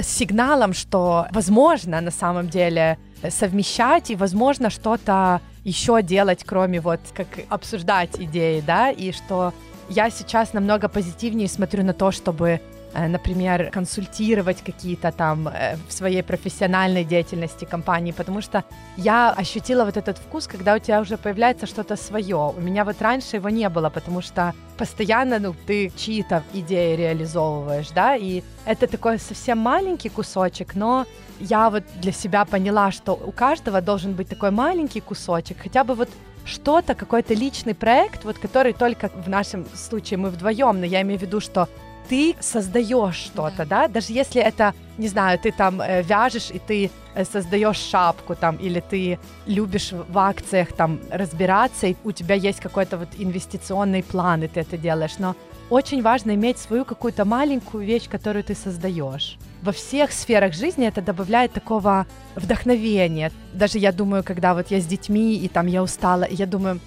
сигналом, 0.00 0.74
что 0.74 1.26
возможно 1.32 2.00
на 2.00 2.10
самом 2.10 2.48
деле 2.48 2.98
совмещать 3.28 4.10
и 4.10 4.16
возможно 4.16 4.70
что-то 4.70 5.40
еще 5.64 6.02
делать, 6.02 6.44
кроме 6.44 6.80
вот 6.80 7.00
как 7.14 7.28
обсуждать 7.48 8.10
идеи, 8.18 8.62
да, 8.66 8.90
и 8.90 9.12
что 9.12 9.52
я 9.88 10.10
сейчас 10.10 10.52
намного 10.54 10.88
позитивнее 10.88 11.48
смотрю 11.48 11.84
на 11.84 11.92
то, 11.92 12.10
чтобы 12.10 12.60
Э, 12.60 12.81
например, 12.94 13.70
консультировать 13.70 14.62
какие-то 14.62 15.12
там 15.12 15.48
э, 15.48 15.76
в 15.88 15.92
своей 15.92 16.22
профессиональной 16.22 17.04
деятельности 17.04 17.64
компании, 17.64 18.12
потому 18.12 18.42
что 18.42 18.64
я 18.96 19.30
ощутила 19.30 19.84
вот 19.84 19.96
этот 19.96 20.18
вкус, 20.18 20.46
когда 20.46 20.74
у 20.74 20.78
тебя 20.78 21.00
уже 21.00 21.16
появляется 21.16 21.66
что-то 21.66 21.96
свое. 21.96 22.52
У 22.56 22.60
меня 22.60 22.84
вот 22.84 23.02
раньше 23.02 23.36
его 23.36 23.50
не 23.50 23.68
было, 23.68 23.90
потому 23.90 24.22
что 24.22 24.54
постоянно, 24.76 25.38
ну, 25.38 25.54
ты 25.66 25.92
чьи-то 25.96 26.42
идеи 26.54 26.96
реализовываешь, 26.96 27.90
да, 27.90 28.16
и 28.16 28.42
это 28.66 28.86
такой 28.86 29.18
совсем 29.18 29.58
маленький 29.58 30.08
кусочек, 30.08 30.74
но 30.74 31.06
я 31.40 31.70
вот 31.70 31.84
для 32.00 32.12
себя 32.12 32.44
поняла, 32.44 32.90
что 32.92 33.12
у 33.12 33.32
каждого 33.32 33.80
должен 33.80 34.14
быть 34.14 34.28
такой 34.28 34.50
маленький 34.50 35.00
кусочек, 35.00 35.56
хотя 35.62 35.84
бы 35.84 35.94
вот 35.94 36.08
что-то, 36.44 36.94
какой-то 36.94 37.34
личный 37.34 37.74
проект, 37.74 38.24
вот 38.24 38.38
который 38.38 38.72
только 38.72 39.08
в 39.08 39.28
нашем 39.28 39.66
случае 39.74 40.18
мы 40.18 40.30
вдвоем, 40.30 40.80
но 40.80 40.86
я 40.86 41.02
имею 41.02 41.18
в 41.18 41.22
виду, 41.22 41.40
что 41.40 41.68
ты 42.08 42.36
создаешь 42.40 43.16
что-то, 43.16 43.64
да. 43.64 43.82
да, 43.82 43.88
даже 43.88 44.12
если 44.12 44.42
это, 44.42 44.74
не 44.98 45.08
знаю, 45.08 45.38
ты 45.38 45.52
там 45.52 45.80
э, 45.80 46.02
вяжешь 46.02 46.50
и 46.50 46.58
ты 46.58 46.90
э, 47.14 47.24
создаешь 47.24 47.78
шапку 47.78 48.34
там, 48.34 48.56
или 48.56 48.80
ты 48.80 49.18
любишь 49.46 49.92
в 49.92 50.18
акциях 50.18 50.72
там 50.72 51.00
разбираться, 51.10 51.86
и 51.86 51.96
у 52.04 52.12
тебя 52.12 52.34
есть 52.34 52.60
какой-то 52.60 52.98
вот 52.98 53.08
инвестиционный 53.18 54.02
план, 54.02 54.42
и 54.42 54.48
ты 54.48 54.60
это 54.60 54.76
делаешь, 54.76 55.18
но 55.18 55.34
очень 55.70 56.02
важно 56.02 56.34
иметь 56.34 56.58
свою 56.58 56.84
какую-то 56.84 57.24
маленькую 57.24 57.86
вещь, 57.86 58.08
которую 58.08 58.44
ты 58.44 58.54
создаешь. 58.54 59.38
Во 59.62 59.72
всех 59.72 60.12
сферах 60.12 60.52
жизни 60.52 60.86
это 60.86 61.00
добавляет 61.00 61.52
такого 61.52 62.06
вдохновения. 62.34 63.30
Даже 63.54 63.78
я 63.78 63.92
думаю, 63.92 64.22
когда 64.22 64.54
вот 64.54 64.70
я 64.70 64.80
с 64.80 64.86
детьми, 64.86 65.34
и 65.36 65.48
там 65.48 65.66
я 65.68 65.82
устала, 65.82 66.24
и 66.24 66.34
я 66.34 66.46
думаю, 66.46 66.78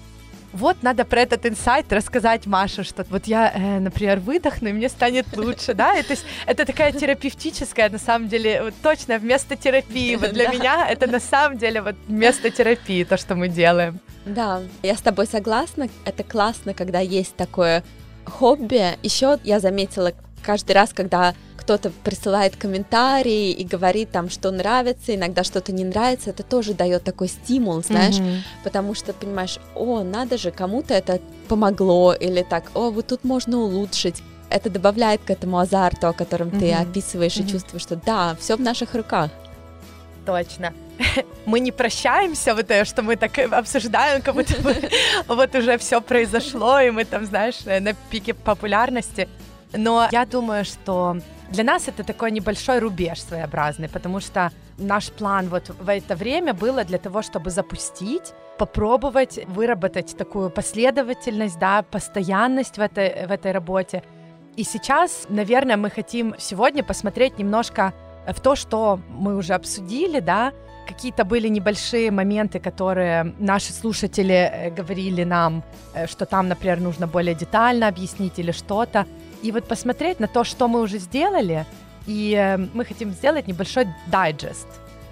вот 0.56 0.82
надо 0.82 1.04
про 1.04 1.20
этот 1.20 1.46
инсайт 1.46 1.92
рассказать 1.92 2.46
Маше, 2.46 2.82
что 2.82 3.04
вот 3.10 3.26
я, 3.26 3.52
э, 3.54 3.78
например, 3.78 4.18
выдохну, 4.20 4.68
и 4.68 4.72
мне 4.72 4.88
станет 4.88 5.36
лучше, 5.36 5.74
да, 5.74 5.96
и, 5.96 6.02
то 6.02 6.12
есть 6.12 6.24
это 6.46 6.64
такая 6.64 6.92
терапевтическая, 6.92 7.90
на 7.90 7.98
самом 7.98 8.28
деле, 8.28 8.62
вот 8.62 8.74
точно 8.82 9.18
вместо 9.18 9.56
терапии, 9.56 10.16
вот 10.16 10.32
для 10.32 10.48
меня 10.48 10.88
это 10.88 11.06
на 11.06 11.20
самом 11.20 11.58
деле 11.58 11.82
вот 11.82 11.94
вместо 12.08 12.50
терапии, 12.50 13.04
то, 13.04 13.16
что 13.16 13.34
мы 13.34 13.48
делаем. 13.48 14.00
Да, 14.24 14.62
я 14.82 14.96
с 14.96 15.00
тобой 15.00 15.26
согласна, 15.26 15.88
это 16.04 16.24
классно, 16.24 16.74
когда 16.74 17.00
есть 17.00 17.36
такое 17.36 17.84
хобби. 18.24 18.96
Еще 19.02 19.38
я 19.44 19.60
заметила 19.60 20.12
каждый 20.42 20.72
раз, 20.72 20.92
когда 20.92 21.34
кто-то 21.66 21.90
присылает 22.04 22.54
комментарии 22.54 23.50
и 23.50 23.64
говорит 23.64 24.12
там, 24.12 24.30
что 24.30 24.52
нравится, 24.52 25.16
иногда 25.16 25.42
что-то 25.42 25.72
не 25.72 25.84
нравится, 25.84 26.30
это 26.30 26.44
тоже 26.44 26.74
дает 26.74 27.02
такой 27.02 27.26
стимул, 27.26 27.82
знаешь, 27.82 28.14
mm-hmm. 28.14 28.38
потому 28.62 28.94
что 28.94 29.12
понимаешь, 29.12 29.58
о, 29.74 30.04
надо 30.04 30.38
же, 30.38 30.52
кому-то 30.52 30.94
это 30.94 31.20
помогло, 31.48 32.14
или 32.14 32.42
так, 32.42 32.70
о, 32.74 32.90
вот 32.90 33.08
тут 33.08 33.24
можно 33.24 33.58
улучшить. 33.58 34.22
Это 34.48 34.70
добавляет 34.70 35.22
к 35.24 35.30
этому 35.30 35.58
азарту, 35.58 36.06
о 36.06 36.12
котором 36.12 36.50
mm-hmm. 36.50 36.60
ты 36.60 36.72
описываешь, 36.72 37.36
mm-hmm. 37.36 37.48
и 37.48 37.50
чувствуешь, 37.50 37.82
что 37.82 37.96
да, 37.96 38.36
все 38.38 38.56
в 38.56 38.60
наших 38.60 38.94
руках. 38.94 39.32
Точно 40.24 40.72
мы 41.46 41.58
не 41.58 41.72
прощаемся, 41.72 42.54
вот 42.54 42.70
это, 42.70 42.84
что 42.84 43.02
мы 43.02 43.16
так 43.16 43.36
обсуждаем, 43.38 44.22
как 44.22 44.36
будто 44.36 44.62
бы 44.62 44.72
вот 45.26 45.52
уже 45.56 45.78
все 45.78 46.00
произошло, 46.00 46.78
и 46.78 46.92
мы 46.92 47.04
там, 47.04 47.26
знаешь, 47.26 47.64
на 47.64 47.92
пике 48.08 48.34
популярности. 48.34 49.28
Но 49.72 50.08
я 50.12 50.24
думаю, 50.24 50.64
что 50.64 51.16
для 51.50 51.64
нас 51.64 51.88
это 51.88 52.02
такой 52.02 52.30
небольшой 52.30 52.80
рубеж 52.80 53.20
своеобразный, 53.20 53.88
потому 53.88 54.20
что 54.20 54.50
наш 54.78 55.10
план 55.10 55.48
вот 55.48 55.68
в 55.68 55.88
это 55.88 56.16
время 56.16 56.54
было 56.54 56.84
для 56.84 56.98
того, 56.98 57.22
чтобы 57.22 57.50
запустить, 57.50 58.32
попробовать 58.58 59.38
выработать 59.46 60.16
такую 60.16 60.50
последовательность, 60.50 61.58
да, 61.58 61.82
постоянность 61.82 62.78
в 62.78 62.80
этой, 62.80 63.26
в 63.26 63.30
этой 63.30 63.52
работе. 63.52 64.02
И 64.56 64.64
сейчас, 64.64 65.26
наверное, 65.28 65.76
мы 65.76 65.90
хотим 65.90 66.34
сегодня 66.38 66.82
посмотреть 66.82 67.38
немножко 67.38 67.92
в 68.26 68.40
то, 68.40 68.56
что 68.56 68.98
мы 69.08 69.36
уже 69.36 69.54
обсудили, 69.54 70.20
да, 70.20 70.52
какие-то 70.86 71.24
были 71.24 71.48
небольшие 71.48 72.10
моменты, 72.10 72.58
которые 72.58 73.34
наши 73.38 73.72
слушатели 73.72 74.34
э, 74.34 74.70
говорили 74.70 75.24
нам, 75.24 75.62
э, 75.94 76.06
что 76.06 76.26
там, 76.26 76.48
например, 76.48 76.80
нужно 76.80 77.06
более 77.06 77.34
детально 77.34 77.88
объяснить 77.88 78.38
или 78.38 78.52
что-то. 78.52 79.04
И 79.42 79.52
вот 79.52 79.68
посмотреть 79.68 80.20
на 80.20 80.26
то, 80.26 80.44
что 80.44 80.68
мы 80.68 80.80
уже 80.80 80.98
сделали, 80.98 81.66
и 82.06 82.34
э, 82.34 82.56
мы 82.74 82.84
хотим 82.84 83.12
сделать 83.12 83.48
небольшой 83.48 83.86
дайджест 84.06 84.68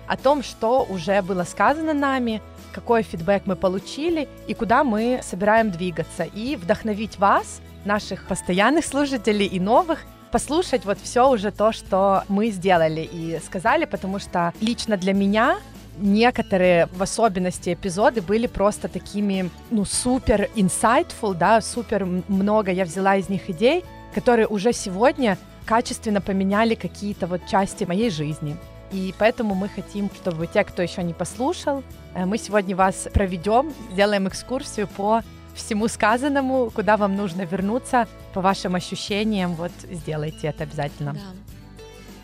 о 0.07 0.17
том, 0.17 0.43
что 0.43 0.87
уже 0.91 1.23
было 1.23 1.45
сказано 1.45 1.93
нами, 1.95 2.41
какой 2.73 3.03
фидбэк 3.03 3.43
мы 3.47 3.57
получили 3.57 4.29
и 4.49 4.55
куда 4.55 4.85
мы 4.85 5.21
собираем 5.23 5.71
двигаться, 5.71 6.25
и 6.25 6.57
вдохновить 6.57 7.19
вас, 7.19 7.61
наших 7.85 8.27
постоянных 8.27 8.85
слушателей 8.85 9.47
и 9.47 9.61
новых, 9.61 10.01
послушать 10.35 10.85
вот 10.85 10.99
все 11.01 11.31
уже 11.31 11.53
то, 11.53 11.71
что 11.71 12.25
мы 12.29 12.51
сделали 12.51 13.09
и 13.13 13.39
сказали, 13.47 13.85
потому 13.85 14.19
что 14.19 14.53
лично 14.61 14.97
для 14.97 15.13
меня 15.13 15.59
некоторые, 15.97 16.87
в 16.87 17.01
особенности 17.01 17.73
эпизоды, 17.73 18.21
были 18.21 18.49
просто 18.49 18.89
такими, 18.89 19.49
ну, 19.71 19.85
супер 19.85 20.51
insightful, 20.57 21.35
да, 21.35 21.61
супер 21.61 22.05
много 22.27 22.73
я 22.73 22.85
взяла 22.85 23.15
из 23.15 23.29
них 23.29 23.49
идей, 23.49 23.85
которые 24.13 24.49
уже 24.49 24.73
сегодня 24.73 25.39
качественно 25.67 26.21
поменяли 26.21 26.75
какие-то 26.75 27.29
вот 27.29 27.43
части 27.49 27.85
моей 27.85 28.11
жизни. 28.11 28.57
И 28.91 29.15
поэтому 29.17 29.55
мы 29.55 29.69
хотим, 29.69 30.11
чтобы 30.17 30.49
те, 30.49 30.65
кто 30.65 30.83
еще 30.83 31.05
не 31.05 31.15
послушал, 31.15 31.85
э, 32.15 32.27
мы 32.27 32.39
сегодня 32.39 32.75
вас 32.75 33.07
проведем, 33.15 33.73
сделаем 33.93 34.27
экскурсию 34.27 34.89
по 34.89 35.23
всему 35.55 35.89
сказанному, 35.89 36.71
куда 36.71 36.97
вам 36.97 37.17
нужно 37.17 37.43
вернуться, 37.43 38.09
по 38.33 38.41
вашим 38.41 38.75
ощущениям, 38.75 39.55
вот 39.55 39.73
сделайте 39.91 40.49
это 40.49 40.65
обязательно. 40.65 41.15
Да. 41.15 41.21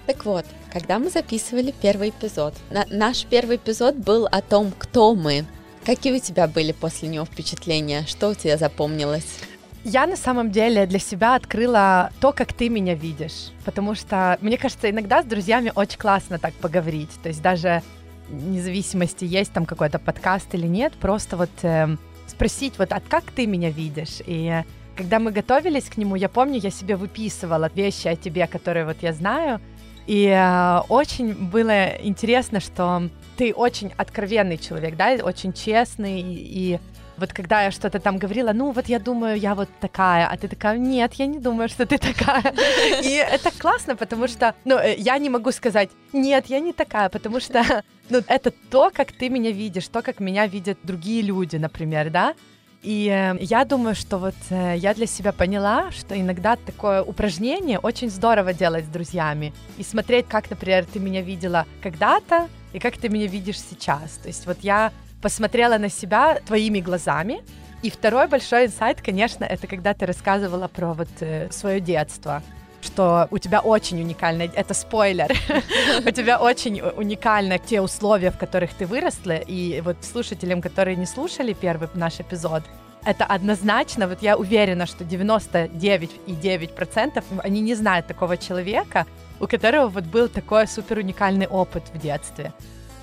Так 0.06 0.24
вот, 0.24 0.44
когда 0.72 0.98
мы 0.98 1.10
записывали 1.10 1.72
первый 1.80 2.08
эпизод, 2.10 2.54
на, 2.70 2.84
наш 2.90 3.24
первый 3.24 3.56
эпизод 3.56 3.94
был 3.96 4.26
о 4.26 4.40
том, 4.42 4.72
кто 4.76 5.14
мы. 5.14 5.44
Какие 5.84 6.14
у 6.14 6.18
тебя 6.18 6.46
были 6.46 6.72
после 6.72 7.08
него 7.08 7.24
впечатления? 7.24 8.04
Что 8.06 8.30
у 8.30 8.34
тебя 8.34 8.56
запомнилось? 8.56 9.38
Я 9.84 10.06
на 10.06 10.16
самом 10.16 10.50
деле 10.50 10.84
для 10.86 10.98
себя 10.98 11.36
открыла 11.36 12.10
то, 12.20 12.32
как 12.32 12.52
ты 12.52 12.68
меня 12.68 12.94
видишь, 12.94 13.50
потому 13.64 13.94
что, 13.94 14.36
мне 14.42 14.58
кажется, 14.58 14.90
иногда 14.90 15.22
с 15.22 15.24
друзьями 15.24 15.72
очень 15.74 15.98
классно 15.98 16.38
так 16.38 16.52
поговорить, 16.54 17.10
то 17.22 17.28
есть 17.28 17.40
даже 17.40 17.82
независимости 18.28 19.24
есть 19.24 19.52
там 19.52 19.64
какой-то 19.64 19.98
подкаст 19.98 20.54
или 20.54 20.66
нет, 20.66 20.92
просто 20.94 21.36
вот 21.38 21.50
э, 21.62 21.96
спросить 22.40 22.78
вот, 22.78 22.90
а 22.92 23.00
как 23.06 23.24
ты 23.24 23.46
меня 23.46 23.68
видишь? 23.68 24.22
И 24.24 24.62
когда 24.96 25.18
мы 25.18 25.30
готовились 25.30 25.90
к 25.90 25.98
нему, 25.98 26.16
я 26.16 26.30
помню, 26.30 26.58
я 26.58 26.70
себе 26.70 26.96
выписывала 26.96 27.70
вещи 27.74 28.08
о 28.08 28.16
тебе, 28.16 28.46
которые 28.46 28.86
вот 28.86 28.96
я 29.02 29.12
знаю, 29.12 29.60
и 30.06 30.24
э, 30.26 30.80
очень 30.88 31.34
было 31.34 31.88
интересно, 32.02 32.60
что 32.60 33.10
ты 33.40 33.54
очень 33.54 33.90
откровенный 33.96 34.58
человек, 34.58 34.96
да, 34.96 35.16
очень 35.22 35.54
честный 35.54 36.20
и, 36.20 36.74
и 36.74 36.80
вот 37.16 37.32
когда 37.32 37.62
я 37.62 37.70
что-то 37.70 37.98
там 37.98 38.18
говорила, 38.18 38.52
ну 38.52 38.70
вот 38.70 38.86
я 38.88 38.98
думаю, 38.98 39.38
я 39.38 39.54
вот 39.54 39.68
такая, 39.80 40.26
а 40.26 40.36
ты 40.36 40.46
такая, 40.46 40.76
нет, 40.76 41.14
я 41.14 41.26
не 41.26 41.38
думаю, 41.38 41.70
что 41.70 41.86
ты 41.86 41.96
такая. 41.98 42.54
И 43.02 43.12
это 43.12 43.50
классно, 43.50 43.96
потому 43.96 44.28
что, 44.28 44.54
ну, 44.64 44.76
э, 44.76 44.94
я 44.98 45.18
не 45.18 45.30
могу 45.30 45.52
сказать, 45.52 45.90
нет, 46.12 46.46
я 46.48 46.60
не 46.60 46.72
такая, 46.72 47.08
потому 47.08 47.40
что, 47.40 47.62
ну, 48.10 48.22
это 48.26 48.50
то, 48.70 48.90
как 48.94 49.12
ты 49.12 49.30
меня 49.30 49.52
видишь, 49.52 49.88
то, 49.88 50.02
как 50.02 50.20
меня 50.20 50.46
видят 50.46 50.78
другие 50.82 51.22
люди, 51.22 51.56
например, 51.56 52.10
да. 52.10 52.34
И 52.82 53.08
э, 53.08 53.36
я 53.40 53.64
думаю, 53.64 53.94
что 53.94 54.18
вот 54.18 54.36
э, 54.50 54.76
я 54.76 54.94
для 54.94 55.06
себя 55.06 55.32
поняла, 55.32 55.90
что 55.92 56.14
иногда 56.14 56.56
такое 56.56 57.02
упражнение 57.02 57.78
очень 57.78 58.10
здорово 58.10 58.52
делать 58.52 58.84
с 58.84 58.88
друзьями 58.88 59.52
и 59.78 59.82
смотреть, 59.82 60.26
как, 60.28 60.50
например, 60.50 60.84
ты 60.84 60.98
меня 61.00 61.22
видела 61.22 61.66
когда-то 61.82 62.48
и 62.72 62.78
как 62.78 62.96
ты 62.96 63.08
меня 63.08 63.26
видишь 63.26 63.60
сейчас. 63.60 64.12
То 64.22 64.28
есть 64.28 64.46
вот 64.46 64.58
я 64.62 64.92
посмотрела 65.22 65.78
на 65.78 65.88
себя 65.88 66.40
твоими 66.46 66.80
глазами. 66.80 67.42
И 67.82 67.90
второй 67.90 68.26
большой 68.26 68.66
инсайт, 68.66 69.00
конечно, 69.00 69.44
это 69.44 69.66
когда 69.66 69.94
ты 69.94 70.06
рассказывала 70.06 70.68
про 70.68 70.92
вот 70.92 71.08
э, 71.20 71.50
свое 71.50 71.80
детство 71.80 72.42
что 72.82 73.28
у 73.30 73.38
тебя 73.38 73.60
очень 73.60 74.00
уникально, 74.00 74.42
это 74.42 74.74
спойлер, 74.74 75.32
у 76.06 76.10
тебя 76.10 76.38
очень 76.38 76.80
уникально 76.80 77.58
те 77.58 77.80
условия, 77.80 78.30
в 78.30 78.38
которых 78.38 78.74
ты 78.74 78.86
выросла, 78.86 79.36
и 79.36 79.80
вот 79.82 79.96
слушателям, 80.02 80.62
которые 80.62 80.96
не 80.96 81.06
слушали 81.06 81.52
первый 81.52 81.88
наш 81.94 82.20
эпизод, 82.20 82.62
это 83.04 83.24
однозначно, 83.24 84.08
вот 84.08 84.22
я 84.22 84.36
уверена, 84.36 84.86
что 84.86 85.04
99,9% 85.04 87.22
они 87.42 87.60
не 87.60 87.74
знают 87.74 88.06
такого 88.06 88.36
человека, 88.36 89.06
у 89.40 89.46
которого 89.46 89.88
вот 89.88 90.04
был 90.04 90.28
такой 90.28 90.66
супер 90.66 90.98
уникальный 90.98 91.46
опыт 91.46 91.82
в 91.92 91.98
детстве. 91.98 92.52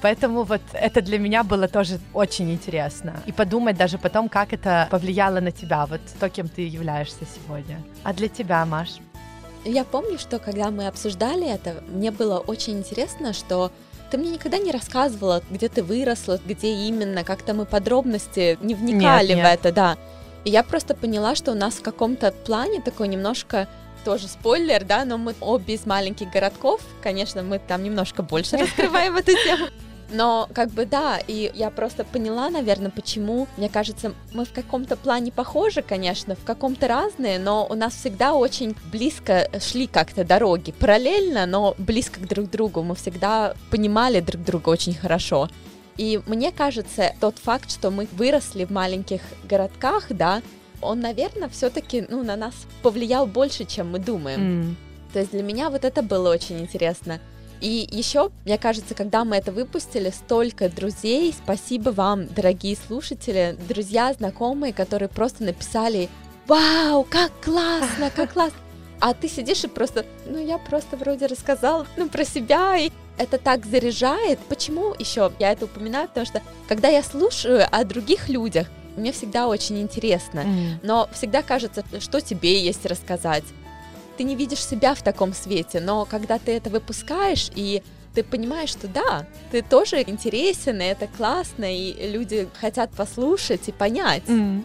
Поэтому 0.01 0.43
вот 0.43 0.61
это 0.73 1.01
для 1.01 1.17
меня 1.17 1.43
было 1.43 1.67
тоже 1.67 1.99
очень 2.13 2.51
интересно. 2.51 3.19
И 3.25 3.31
подумать 3.31 3.77
даже 3.77 3.97
потом, 3.97 4.29
как 4.29 4.53
это 4.53 4.87
повлияло 4.91 5.39
на 5.39 5.51
тебя, 5.51 5.85
вот 5.87 6.01
то, 6.19 6.29
кем 6.29 6.47
ты 6.47 6.67
являешься 6.67 7.25
сегодня. 7.35 7.81
А 8.03 8.13
для 8.13 8.27
тебя, 8.27 8.63
Маш? 8.65 8.99
Я 9.65 9.83
помню, 9.83 10.19
что 10.19 10.37
когда 10.39 10.69
мы 10.69 10.87
обсуждали 10.87 11.51
это, 11.51 11.83
мне 11.87 12.11
было 12.11 12.37
очень 12.37 12.77
интересно, 12.77 13.33
что 13.33 13.71
ты 14.11 14.17
мне 14.17 14.29
никогда 14.29 14.59
не 14.59 14.71
рассказывала, 14.71 15.41
где 15.49 15.67
ты 15.67 15.83
выросла, 15.83 16.39
где 16.45 16.73
именно, 16.87 17.23
как-то 17.23 17.53
мы 17.53 17.65
подробности 17.65 18.57
не 18.61 18.75
вникали 18.75 19.29
нет, 19.29 19.37
нет. 19.37 19.45
в 19.45 19.53
это, 19.53 19.71
да. 19.73 19.97
И 20.45 20.51
я 20.51 20.63
просто 20.63 20.93
поняла, 20.93 21.35
что 21.35 21.51
у 21.51 21.55
нас 21.55 21.73
в 21.73 21.81
каком-то 21.81 22.31
плане 22.31 22.81
такой 22.81 23.07
немножко 23.07 23.67
тоже 24.07 24.29
спойлер, 24.29 24.85
да, 24.85 25.03
но 25.03 25.17
мы 25.17 25.35
обе 25.41 25.73
из 25.73 25.85
маленьких 25.85 26.31
городков, 26.31 26.79
конечно, 27.03 27.43
мы 27.43 27.59
там 27.59 27.83
немножко 27.83 28.23
больше 28.23 28.55
раскрываем 28.57 29.17
эту 29.17 29.33
тему. 29.33 29.65
Но 30.09 30.47
как 30.53 30.69
бы 30.69 30.85
да, 30.85 31.19
и 31.27 31.51
я 31.53 31.69
просто 31.69 32.05
поняла, 32.05 32.49
наверное, 32.49 32.89
почему, 32.89 33.49
мне 33.57 33.67
кажется, 33.67 34.13
мы 34.31 34.45
в 34.45 34.53
каком-то 34.53 34.95
плане 34.95 35.33
похожи, 35.33 35.81
конечно, 35.81 36.35
в 36.35 36.45
каком-то 36.45 36.87
разные, 36.87 37.37
но 37.37 37.67
у 37.69 37.73
нас 37.73 37.95
всегда 37.95 38.33
очень 38.33 38.77
близко 38.93 39.49
шли 39.59 39.87
как-то 39.87 40.23
дороги, 40.23 40.71
параллельно, 40.71 41.45
но 41.45 41.75
близко 41.77 42.21
к 42.21 42.27
друг 42.29 42.49
другу, 42.49 42.83
мы 42.83 42.95
всегда 42.95 43.55
понимали 43.71 44.21
друг 44.21 44.41
друга 44.41 44.69
очень 44.69 44.93
хорошо. 44.93 45.49
И 45.97 46.21
мне 46.27 46.53
кажется, 46.53 47.13
тот 47.19 47.39
факт, 47.39 47.69
что 47.69 47.91
мы 47.91 48.07
выросли 48.13 48.63
в 48.63 48.69
маленьких 48.69 49.19
городках, 49.43 50.05
да, 50.11 50.41
он, 50.81 50.99
наверное, 50.99 51.49
все-таки 51.49 52.05
ну, 52.09 52.23
на 52.23 52.35
нас 52.35 52.53
повлиял 52.81 53.25
больше, 53.27 53.65
чем 53.65 53.91
мы 53.91 53.99
думаем. 53.99 54.39
Mm. 54.39 54.75
То 55.13 55.19
есть 55.19 55.31
для 55.31 55.43
меня 55.43 55.69
вот 55.69 55.85
это 55.85 56.01
было 56.01 56.31
очень 56.31 56.59
интересно. 56.59 57.19
И 57.59 57.87
еще, 57.91 58.29
мне 58.45 58.57
кажется, 58.57 58.93
когда 58.93 59.25
мы 59.25 59.35
это 59.37 59.51
выпустили, 59.51 60.11
столько 60.11 60.69
друзей, 60.69 61.33
спасибо 61.33 61.89
вам, 61.89 62.27
дорогие 62.27 62.75
слушатели, 62.75 63.57
друзья, 63.67 64.13
знакомые, 64.13 64.73
которые 64.73 65.09
просто 65.09 65.43
написали 65.43 66.07
«Вау, 66.45 67.03
как 67.03 67.31
классно, 67.43 68.11
как 68.15 68.33
классно!» 68.33 68.59
А 68.99 69.13
ты 69.13 69.27
сидишь 69.27 69.63
и 69.63 69.67
просто, 69.67 70.05
ну 70.27 70.43
я 70.43 70.57
просто 70.57 70.97
вроде 70.97 71.27
рассказал, 71.27 71.85
ну 71.97 72.09
про 72.09 72.23
себя, 72.23 72.77
и 72.77 72.91
это 73.17 73.37
так 73.37 73.65
заряжает. 73.65 74.39
Почему 74.49 74.93
еще 74.97 75.31
я 75.39 75.51
это 75.51 75.65
упоминаю? 75.65 76.07
Потому 76.07 76.25
что 76.25 76.41
когда 76.67 76.87
я 76.87 77.03
слушаю 77.03 77.65
о 77.71 77.83
других 77.83 78.29
людях, 78.29 78.67
мне 78.97 79.11
всегда 79.11 79.47
очень 79.47 79.79
интересно, 79.81 80.39
mm. 80.39 80.79
но 80.83 81.07
всегда 81.13 81.41
кажется, 81.41 81.83
что 81.99 82.19
тебе 82.19 82.59
есть 82.59 82.85
рассказать. 82.85 83.43
Ты 84.17 84.23
не 84.23 84.35
видишь 84.35 84.65
себя 84.65 84.95
в 84.95 85.01
таком 85.01 85.33
свете, 85.33 85.79
но 85.79 86.05
когда 86.05 86.39
ты 86.39 86.51
это 86.51 86.69
выпускаешь 86.69 87.51
и 87.55 87.83
ты 88.13 88.23
понимаешь, 88.23 88.69
что 88.69 88.87
да, 88.87 89.27
ты 89.51 89.61
тоже 89.61 90.01
интересен, 90.01 90.81
и 90.81 90.85
это 90.85 91.05
классно, 91.05 91.65
и 91.65 92.09
люди 92.09 92.47
хотят 92.59 92.89
послушать 92.89 93.69
и 93.69 93.71
понять. 93.71 94.23
Mm. 94.27 94.63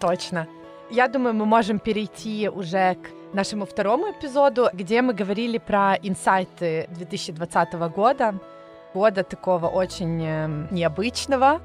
Точно. 0.00 0.48
Я 0.90 1.06
думаю, 1.06 1.34
мы 1.34 1.46
можем 1.46 1.78
перейти 1.78 2.48
уже 2.48 2.96
к 2.96 3.34
нашему 3.34 3.64
второму 3.64 4.10
эпизоду, 4.10 4.70
где 4.72 5.02
мы 5.02 5.14
говорили 5.14 5.58
про 5.58 5.94
инсайты 6.02 6.88
2020 6.90 7.74
года, 7.94 8.34
года 8.92 9.22
такого 9.22 9.68
очень 9.68 10.24
эм, 10.24 10.68
необычного, 10.72 11.60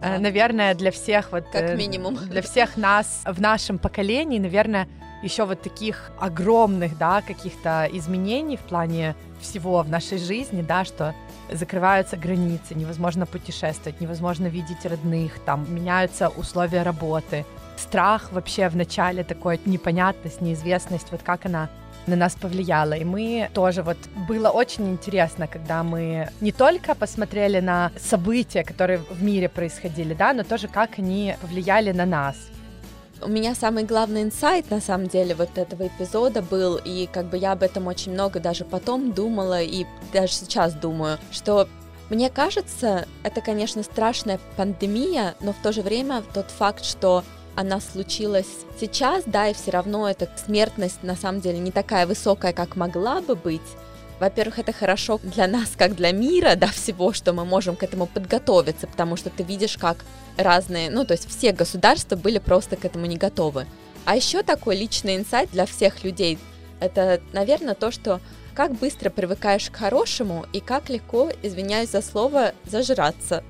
да. 0.00 0.18
наверное, 0.18 0.74
для 0.74 0.90
всех 0.90 1.32
вот 1.32 1.44
как 1.52 1.62
э, 1.62 1.76
минимум 1.76 2.16
для 2.16 2.42
всех 2.42 2.76
нас 2.76 3.22
в 3.24 3.40
нашем 3.40 3.78
поколении, 3.78 4.38
наверное, 4.38 4.88
еще 5.22 5.44
вот 5.44 5.62
таких 5.62 6.10
огромных, 6.18 6.96
да, 6.96 7.20
каких-то 7.20 7.88
изменений 7.92 8.56
в 8.56 8.60
плане 8.60 9.14
всего 9.40 9.82
в 9.82 9.88
нашей 9.88 10.18
жизни, 10.18 10.62
да, 10.62 10.84
что 10.84 11.14
закрываются 11.52 12.16
границы, 12.16 12.74
невозможно 12.74 13.26
путешествовать, 13.26 14.00
невозможно 14.00 14.46
видеть 14.46 14.84
родных, 14.84 15.38
там 15.44 15.66
меняются 15.74 16.28
условия 16.28 16.82
работы, 16.82 17.44
страх 17.76 18.32
вообще 18.32 18.68
в 18.68 18.76
начале, 18.76 19.24
такой 19.24 19.60
непонятность, 19.64 20.40
неизвестность, 20.40 21.08
вот 21.10 21.22
как 21.22 21.46
она 21.46 21.68
на 22.06 22.16
нас 22.16 22.34
повлияла. 22.34 22.94
И 22.94 23.04
мы 23.04 23.50
тоже 23.54 23.82
вот 23.82 23.98
было 24.28 24.48
очень 24.48 24.88
интересно, 24.88 25.46
когда 25.46 25.82
мы 25.82 26.28
не 26.40 26.52
только 26.52 26.94
посмотрели 26.94 27.60
на 27.60 27.92
события, 27.98 28.64
которые 28.64 28.98
в 28.98 29.22
мире 29.22 29.48
происходили, 29.48 30.14
да, 30.14 30.32
но 30.32 30.42
тоже 30.42 30.68
как 30.68 30.98
они 30.98 31.36
повлияли 31.40 31.92
на 31.92 32.06
нас. 32.06 32.36
У 33.22 33.28
меня 33.28 33.54
самый 33.54 33.84
главный 33.84 34.22
инсайт, 34.22 34.70
на 34.70 34.80
самом 34.80 35.08
деле, 35.08 35.34
вот 35.34 35.58
этого 35.58 35.88
эпизода 35.88 36.40
был, 36.40 36.76
и 36.76 37.06
как 37.06 37.26
бы 37.26 37.36
я 37.36 37.52
об 37.52 37.62
этом 37.62 37.86
очень 37.86 38.12
много 38.12 38.40
даже 38.40 38.64
потом 38.64 39.12
думала, 39.12 39.60
и 39.60 39.84
даже 40.12 40.32
сейчас 40.32 40.72
думаю, 40.72 41.18
что 41.30 41.68
мне 42.08 42.30
кажется, 42.30 43.06
это, 43.22 43.40
конечно, 43.40 43.82
страшная 43.82 44.40
пандемия, 44.56 45.34
но 45.40 45.52
в 45.52 45.58
то 45.62 45.70
же 45.70 45.82
время 45.82 46.22
тот 46.34 46.50
факт, 46.50 46.84
что 46.84 47.22
она 47.56 47.80
случилась 47.80 48.48
сейчас, 48.78 49.24
да, 49.26 49.48
и 49.48 49.54
все 49.54 49.70
равно 49.70 50.08
эта 50.08 50.28
смертность 50.44 51.02
на 51.02 51.16
самом 51.16 51.40
деле 51.40 51.58
не 51.58 51.70
такая 51.70 52.06
высокая, 52.06 52.52
как 52.52 52.76
могла 52.76 53.20
бы 53.20 53.34
быть. 53.34 53.60
Во-первых, 54.18 54.58
это 54.58 54.72
хорошо 54.72 55.18
для 55.22 55.46
нас, 55.46 55.70
как 55.76 55.96
для 55.96 56.12
мира, 56.12 56.54
да, 56.54 56.66
всего, 56.66 57.12
что 57.12 57.32
мы 57.32 57.44
можем 57.44 57.74
к 57.74 57.82
этому 57.82 58.06
подготовиться, 58.06 58.86
потому 58.86 59.16
что 59.16 59.30
ты 59.30 59.42
видишь, 59.42 59.78
как 59.78 60.04
разные, 60.36 60.90
ну, 60.90 61.04
то 61.04 61.12
есть 61.12 61.28
все 61.28 61.52
государства 61.52 62.16
были 62.16 62.38
просто 62.38 62.76
к 62.76 62.84
этому 62.84 63.06
не 63.06 63.16
готовы. 63.16 63.66
А 64.04 64.16
еще 64.16 64.42
такой 64.42 64.76
личный 64.76 65.16
инсайт 65.16 65.50
для 65.50 65.66
всех 65.66 66.04
людей, 66.04 66.38
это, 66.80 67.20
наверное, 67.32 67.74
то, 67.74 67.90
что 67.90 68.20
как 68.54 68.72
быстро 68.72 69.10
привыкаешь 69.10 69.70
к 69.70 69.76
хорошему 69.76 70.44
и 70.52 70.60
как 70.60 70.90
легко, 70.90 71.30
извиняюсь 71.42 71.90
за 71.90 72.02
слово, 72.02 72.52
зажраться. 72.66 73.42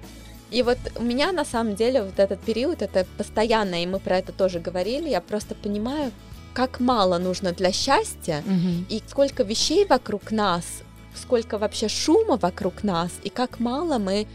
И 0.50 0.62
вот 0.62 0.78
у 0.96 1.02
меня 1.02 1.32
на 1.32 1.44
самом 1.44 1.76
деле 1.76 2.02
вот 2.02 2.18
этот 2.18 2.40
период, 2.40 2.82
это 2.82 3.06
постоянно, 3.16 3.82
и 3.82 3.86
мы 3.86 4.00
про 4.00 4.18
это 4.18 4.32
тоже 4.32 4.58
говорили, 4.58 5.08
я 5.08 5.20
просто 5.20 5.54
понимаю, 5.54 6.10
как 6.52 6.80
мало 6.80 7.18
нужно 7.18 7.52
для 7.52 7.72
счастья, 7.72 8.42
угу. 8.44 8.84
и 8.88 9.02
сколько 9.06 9.44
вещей 9.44 9.86
вокруг 9.86 10.32
нас, 10.32 10.82
сколько 11.14 11.58
вообще 11.58 11.88
шума 11.88 12.36
вокруг 12.36 12.82
нас, 12.82 13.12
и 13.22 13.28
как 13.28 13.60
мало 13.60 13.98
мы 13.98 14.26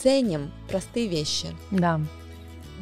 ценим 0.00 0.52
простые 0.68 1.08
вещи. 1.08 1.48
Да. 1.70 2.00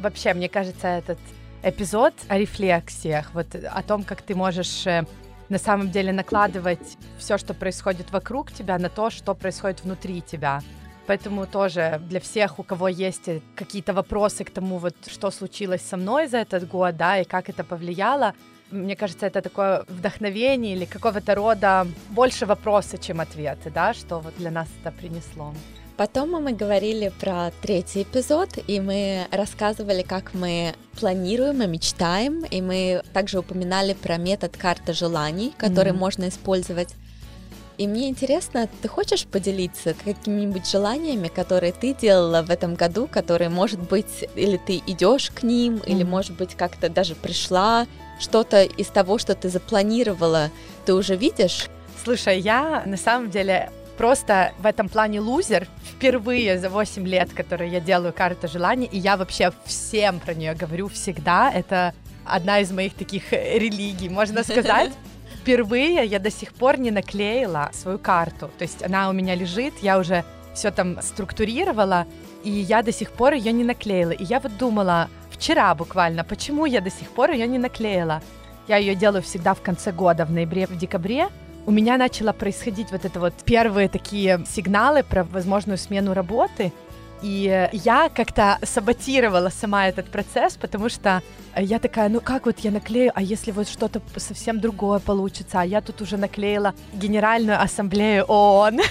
Вообще, 0.01 0.33
мне 0.33 0.49
кажется, 0.49 0.87
этот 0.87 1.19
эпизод 1.63 2.13
о 2.27 2.37
рефлексиях, 2.37 3.31
вот 3.33 3.47
о 3.55 3.81
том, 3.83 4.03
как 4.03 4.21
ты 4.21 4.35
можешь 4.35 4.85
э, 4.85 5.05
на 5.49 5.57
самом 5.57 5.91
деле 5.91 6.11
накладывать 6.11 6.97
все, 7.17 7.37
что 7.37 7.53
происходит 7.53 8.11
вокруг 8.11 8.51
тебя, 8.51 8.77
на 8.77 8.89
то, 8.89 9.09
что 9.09 9.33
происходит 9.33 9.83
внутри 9.83 10.21
тебя. 10.21 10.61
Поэтому 11.07 11.45
тоже 11.45 12.01
для 12.09 12.19
всех, 12.19 12.59
у 12.59 12.63
кого 12.63 12.87
есть 12.87 13.29
какие-то 13.55 13.93
вопросы 13.93 14.43
к 14.43 14.49
тому, 14.49 14.77
вот 14.77 14.95
что 15.07 15.31
случилось 15.31 15.81
со 15.81 15.97
мной 15.97 16.27
за 16.27 16.37
этот 16.37 16.67
год, 16.67 16.95
да, 16.95 17.19
и 17.19 17.25
как 17.25 17.49
это 17.49 17.63
повлияло, 17.63 18.33
мне 18.71 18.95
кажется, 18.95 19.27
это 19.27 19.41
такое 19.41 19.85
вдохновение 19.87 20.75
или 20.75 20.85
какого-то 20.85 21.35
рода 21.35 21.87
больше 22.09 22.45
вопросы, 22.45 22.97
чем 22.97 23.19
ответы, 23.19 23.69
да, 23.69 23.93
что 23.93 24.19
вот 24.19 24.33
для 24.37 24.51
нас 24.51 24.67
это 24.81 24.91
принесло. 24.91 25.53
Потом 25.95 26.31
мы 26.31 26.53
говорили 26.53 27.11
про 27.19 27.51
третий 27.61 28.01
эпизод, 28.01 28.57
и 28.65 28.79
мы 28.79 29.27
рассказывали, 29.31 30.01
как 30.01 30.33
мы 30.33 30.73
планируем 30.99 31.61
и 31.61 31.67
мечтаем, 31.67 32.43
и 32.45 32.61
мы 32.61 33.03
также 33.13 33.39
упоминали 33.39 33.93
про 33.93 34.17
метод 34.17 34.57
карты 34.57 34.93
желаний, 34.93 35.53
который 35.55 35.91
mm-hmm. 35.91 35.97
можно 35.97 36.29
использовать 36.29 36.95
и 37.77 37.87
мне 37.87 38.09
интересно, 38.09 38.69
ты 38.81 38.87
хочешь 38.87 39.25
поделиться 39.25 39.93
какими-нибудь 39.93 40.69
желаниями, 40.69 41.27
которые 41.27 41.71
ты 41.71 41.93
делала 41.93 42.41
в 42.41 42.49
этом 42.49 42.75
году, 42.75 43.07
которые, 43.07 43.49
может 43.49 43.79
быть, 43.79 44.25
или 44.35 44.57
ты 44.57 44.81
идешь 44.85 45.31
к 45.31 45.43
ним, 45.43 45.75
mm-hmm. 45.75 45.87
или, 45.87 46.03
может 46.03 46.37
быть, 46.37 46.55
как-то 46.55 46.89
даже 46.89 47.15
пришла, 47.15 47.87
что-то 48.19 48.63
из 48.63 48.87
того, 48.87 49.17
что 49.17 49.35
ты 49.35 49.49
запланировала, 49.49 50.51
ты 50.85 50.93
уже 50.93 51.15
видишь? 51.15 51.67
Слушай, 52.03 52.39
я 52.39 52.83
на 52.85 52.97
самом 52.97 53.29
деле 53.29 53.71
просто 53.97 54.53
в 54.59 54.65
этом 54.65 54.89
плане 54.89 55.19
лузер 55.19 55.67
впервые 55.83 56.59
за 56.59 56.69
8 56.69 57.07
лет, 57.07 57.33
которые 57.33 57.71
я 57.71 57.79
делаю 57.79 58.13
карту 58.13 58.47
желаний, 58.47 58.89
и 58.91 58.97
я 58.97 59.17
вообще 59.17 59.51
всем 59.65 60.19
про 60.19 60.33
нее 60.33 60.53
говорю 60.53 60.89
всегда. 60.89 61.51
Это 61.51 61.93
одна 62.25 62.59
из 62.59 62.71
моих 62.71 62.93
таких 62.93 63.31
религий, 63.31 64.09
можно 64.09 64.43
сказать 64.43 64.91
впервые 65.43 66.05
я 66.05 66.19
до 66.19 66.31
сих 66.31 66.53
пор 66.53 66.79
не 66.79 66.89
наклеила 66.89 67.69
свою 67.73 67.99
карту. 67.99 68.49
То 68.57 68.63
есть 68.63 68.81
она 68.81 69.09
у 69.09 69.13
меня 69.13 69.35
лежит, 69.35 69.73
я 69.81 69.99
уже 69.99 70.23
все 70.53 70.71
там 70.71 71.01
структурировала, 71.01 72.05
и 72.45 72.49
я 72.49 72.81
до 72.81 72.93
сих 72.93 73.11
пор 73.11 73.33
ее 73.33 73.51
не 73.51 73.65
наклеила. 73.65 74.11
И 74.11 74.23
я 74.23 74.39
вот 74.39 74.57
думала 74.57 75.09
вчера 75.29 75.75
буквально, 75.75 76.23
почему 76.23 76.65
я 76.65 76.79
до 76.79 76.89
сих 76.89 77.09
пор 77.09 77.31
ее 77.31 77.45
не 77.47 77.57
наклеила. 77.57 78.21
Я 78.69 78.77
ее 78.77 78.95
делаю 78.95 79.21
всегда 79.21 79.53
в 79.53 79.61
конце 79.61 79.91
года, 79.91 80.25
в 80.25 80.31
ноябре, 80.31 80.65
в 80.65 80.77
декабре. 80.77 81.27
У 81.65 81.71
меня 81.71 81.97
начало 81.97 82.31
происходить 82.31 82.91
вот 82.91 83.03
это 83.03 83.19
вот 83.19 83.33
первые 83.43 83.89
такие 83.89 84.45
сигналы 84.47 85.03
про 85.03 85.25
возможную 85.25 85.77
смену 85.77 86.13
работы. 86.13 86.71
И 87.23 87.69
я 87.71 88.09
как-то 88.09 88.59
саботировала 88.63 89.47
сама 89.49 89.87
этот 89.87 90.11
процесс, 90.11 90.57
потому 90.57 90.89
что 90.89 91.23
я 91.55 91.79
такая, 91.79 92.09
ну 92.09 92.19
как 92.19 92.45
вот 92.45 92.59
я 92.59 92.71
наклею, 92.71 93.13
а 93.15 93.21
если 93.21 93.51
вот 93.51 93.69
что-то 93.69 94.01
совсем 94.17 94.59
другое 94.59 94.99
получится, 94.99 95.61
а 95.61 95.65
я 95.65 95.79
тут 95.79 96.01
уже 96.01 96.17
наклеила 96.17 96.73
Генеральную 96.93 97.61
Ассамблею 97.61 98.25
ООН. 98.25 98.81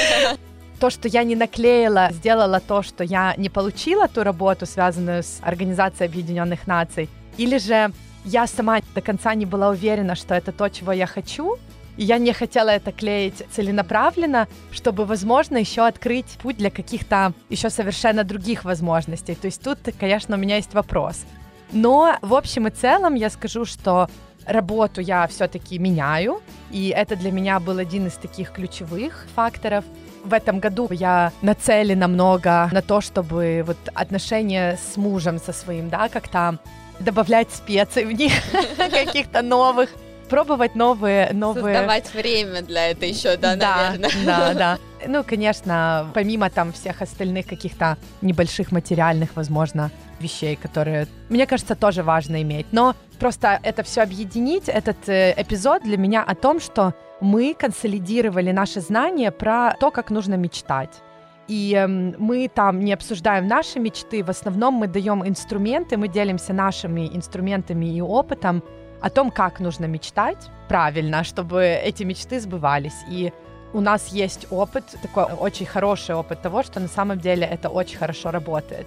То, 0.80 0.90
что 0.90 1.06
я 1.06 1.22
не 1.22 1.36
наклеила, 1.36 2.08
сделала 2.10 2.58
то, 2.58 2.82
что 2.82 3.04
я 3.04 3.36
не 3.36 3.48
получила 3.48 4.08
ту 4.08 4.24
работу, 4.24 4.66
связанную 4.66 5.22
с 5.22 5.38
Организацией 5.40 6.08
Объединенных 6.08 6.66
Наций, 6.66 7.08
или 7.36 7.58
же 7.58 7.92
я 8.24 8.48
сама 8.48 8.80
до 8.92 9.00
конца 9.00 9.32
не 9.34 9.46
была 9.46 9.68
уверена, 9.68 10.16
что 10.16 10.34
это 10.34 10.50
то, 10.50 10.68
чего 10.68 10.90
я 10.90 11.06
хочу, 11.06 11.56
и 11.96 12.04
я 12.04 12.18
не 12.18 12.32
хотела 12.32 12.70
это 12.70 12.92
клеить 12.92 13.44
целенаправленно, 13.50 14.48
чтобы, 14.70 15.04
возможно, 15.04 15.56
еще 15.58 15.86
открыть 15.86 16.38
путь 16.42 16.56
для 16.56 16.70
каких-то 16.70 17.32
еще 17.50 17.70
совершенно 17.70 18.24
других 18.24 18.64
возможностей. 18.64 19.34
То 19.34 19.46
есть 19.46 19.62
тут, 19.62 19.78
конечно, 19.98 20.36
у 20.36 20.38
меня 20.38 20.56
есть 20.56 20.74
вопрос. 20.74 21.24
Но 21.72 22.16
в 22.22 22.34
общем 22.34 22.66
и 22.66 22.70
целом 22.70 23.14
я 23.14 23.30
скажу, 23.30 23.64
что 23.64 24.08
работу 24.46 25.00
я 25.00 25.26
все-таки 25.26 25.78
меняю, 25.78 26.42
и 26.70 26.88
это 26.88 27.16
для 27.16 27.30
меня 27.30 27.60
был 27.60 27.78
один 27.78 28.06
из 28.06 28.14
таких 28.14 28.52
ключевых 28.52 29.26
факторов. 29.34 29.84
В 30.24 30.32
этом 30.34 30.60
году 30.60 30.88
я 30.90 31.32
нацелена 31.42 32.08
много 32.08 32.68
на 32.72 32.82
то, 32.82 33.00
чтобы 33.00 33.64
вот 33.66 33.76
отношения 33.94 34.78
с 34.78 34.96
мужем 34.96 35.38
со 35.38 35.52
своим, 35.52 35.88
да, 35.88 36.08
как-то 36.08 36.58
добавлять 37.00 37.50
специй 37.50 38.04
в 38.04 38.12
них, 38.12 38.32
каких-то 38.76 39.42
новых, 39.42 39.90
пробовать 40.32 40.74
новые, 40.74 41.30
новые... 41.34 41.74
Создавать 41.74 42.14
время 42.14 42.62
для 42.62 42.90
этого 42.90 43.04
еще, 43.04 43.36
да, 43.36 43.54
да, 43.54 43.92
наверное. 43.98 44.24
Да, 44.24 44.54
да. 44.54 44.78
Ну, 45.06 45.22
конечно, 45.24 46.10
помимо 46.14 46.48
там 46.48 46.72
всех 46.72 47.02
остальных 47.02 47.46
каких-то 47.46 47.98
небольших 48.22 48.72
материальных, 48.72 49.28
возможно, 49.34 49.90
вещей, 50.20 50.56
которые, 50.56 51.06
мне 51.28 51.46
кажется, 51.46 51.74
тоже 51.74 52.02
важно 52.02 52.40
иметь. 52.40 52.66
Но 52.72 52.96
просто 53.18 53.60
это 53.62 53.82
все 53.82 54.00
объединить, 54.00 54.70
этот 54.70 55.06
э, 55.06 55.34
эпизод 55.36 55.82
для 55.82 55.98
меня 55.98 56.22
о 56.22 56.34
том, 56.34 56.60
что 56.60 56.94
мы 57.20 57.54
консолидировали 57.54 58.52
наши 58.52 58.80
знания 58.80 59.32
про 59.32 59.74
то, 59.78 59.90
как 59.90 60.10
нужно 60.10 60.36
мечтать. 60.36 61.02
И 61.46 61.74
э, 61.76 61.86
мы 61.86 62.48
там 62.48 62.80
не 62.80 62.94
обсуждаем 62.94 63.46
наши 63.48 63.78
мечты, 63.78 64.24
в 64.24 64.30
основном 64.30 64.74
мы 64.74 64.86
даем 64.86 65.28
инструменты, 65.28 65.98
мы 65.98 66.08
делимся 66.08 66.54
нашими 66.54 67.14
инструментами 67.14 67.84
и 67.84 68.00
опытом 68.00 68.62
о 69.02 69.10
том, 69.10 69.30
как 69.30 69.60
нужно 69.60 69.86
мечтать 69.86 70.38
правильно, 70.68 71.24
чтобы 71.24 71.64
эти 71.64 72.04
мечты 72.04 72.40
сбывались. 72.40 72.94
И 73.10 73.32
у 73.72 73.80
нас 73.80 74.08
есть 74.08 74.46
опыт, 74.50 74.84
такой 75.02 75.24
очень 75.24 75.66
хороший 75.66 76.14
опыт 76.14 76.40
того, 76.40 76.62
что 76.62 76.80
на 76.80 76.88
самом 76.88 77.18
деле 77.18 77.46
это 77.46 77.68
очень 77.68 77.98
хорошо 77.98 78.30
работает. 78.30 78.86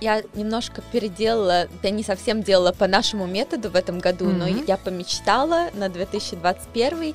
Я 0.00 0.22
немножко 0.34 0.82
переделала, 0.90 1.68
я 1.82 1.90
не 1.90 2.02
совсем 2.02 2.42
делала 2.42 2.72
по 2.72 2.88
нашему 2.88 3.26
методу 3.26 3.70
в 3.70 3.76
этом 3.76 4.00
году, 4.00 4.26
mm-hmm. 4.30 4.36
но 4.36 4.64
я 4.66 4.76
помечтала 4.76 5.68
на 5.74 5.88
2021 5.88 7.14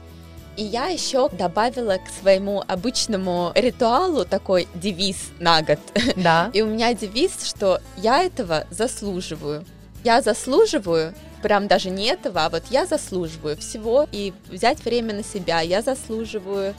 и 0.58 0.64
я 0.64 0.88
еще 0.88 1.30
добавила 1.30 1.98
к 1.98 2.10
своему 2.10 2.64
обычному 2.68 3.52
ритуалу 3.54 4.26
такой 4.26 4.68
девиз 4.74 5.30
на 5.40 5.62
год. 5.62 5.78
Да. 6.16 6.50
И 6.54 6.64
у 6.64 6.66
меня 6.66 6.96
девиз, 6.96 7.46
что 7.46 7.80
я 7.96 8.24
этого 8.24 8.66
заслуживаю. 8.72 9.64
Я 10.04 10.22
заслуживаю, 10.24 11.14
прям 11.42 11.68
даже 11.68 11.90
не 11.90 12.08
этого, 12.08 12.46
а 12.46 12.50
вот 12.50 12.64
я 12.70 12.86
заслуживаю 12.86 13.58
всего 13.58 14.08
и 14.12 14.34
взять 14.50 14.84
время 14.84 15.14
на 15.14 15.24
себя. 15.24 15.62
Я 15.62 15.82
заслуживаю 15.82 16.74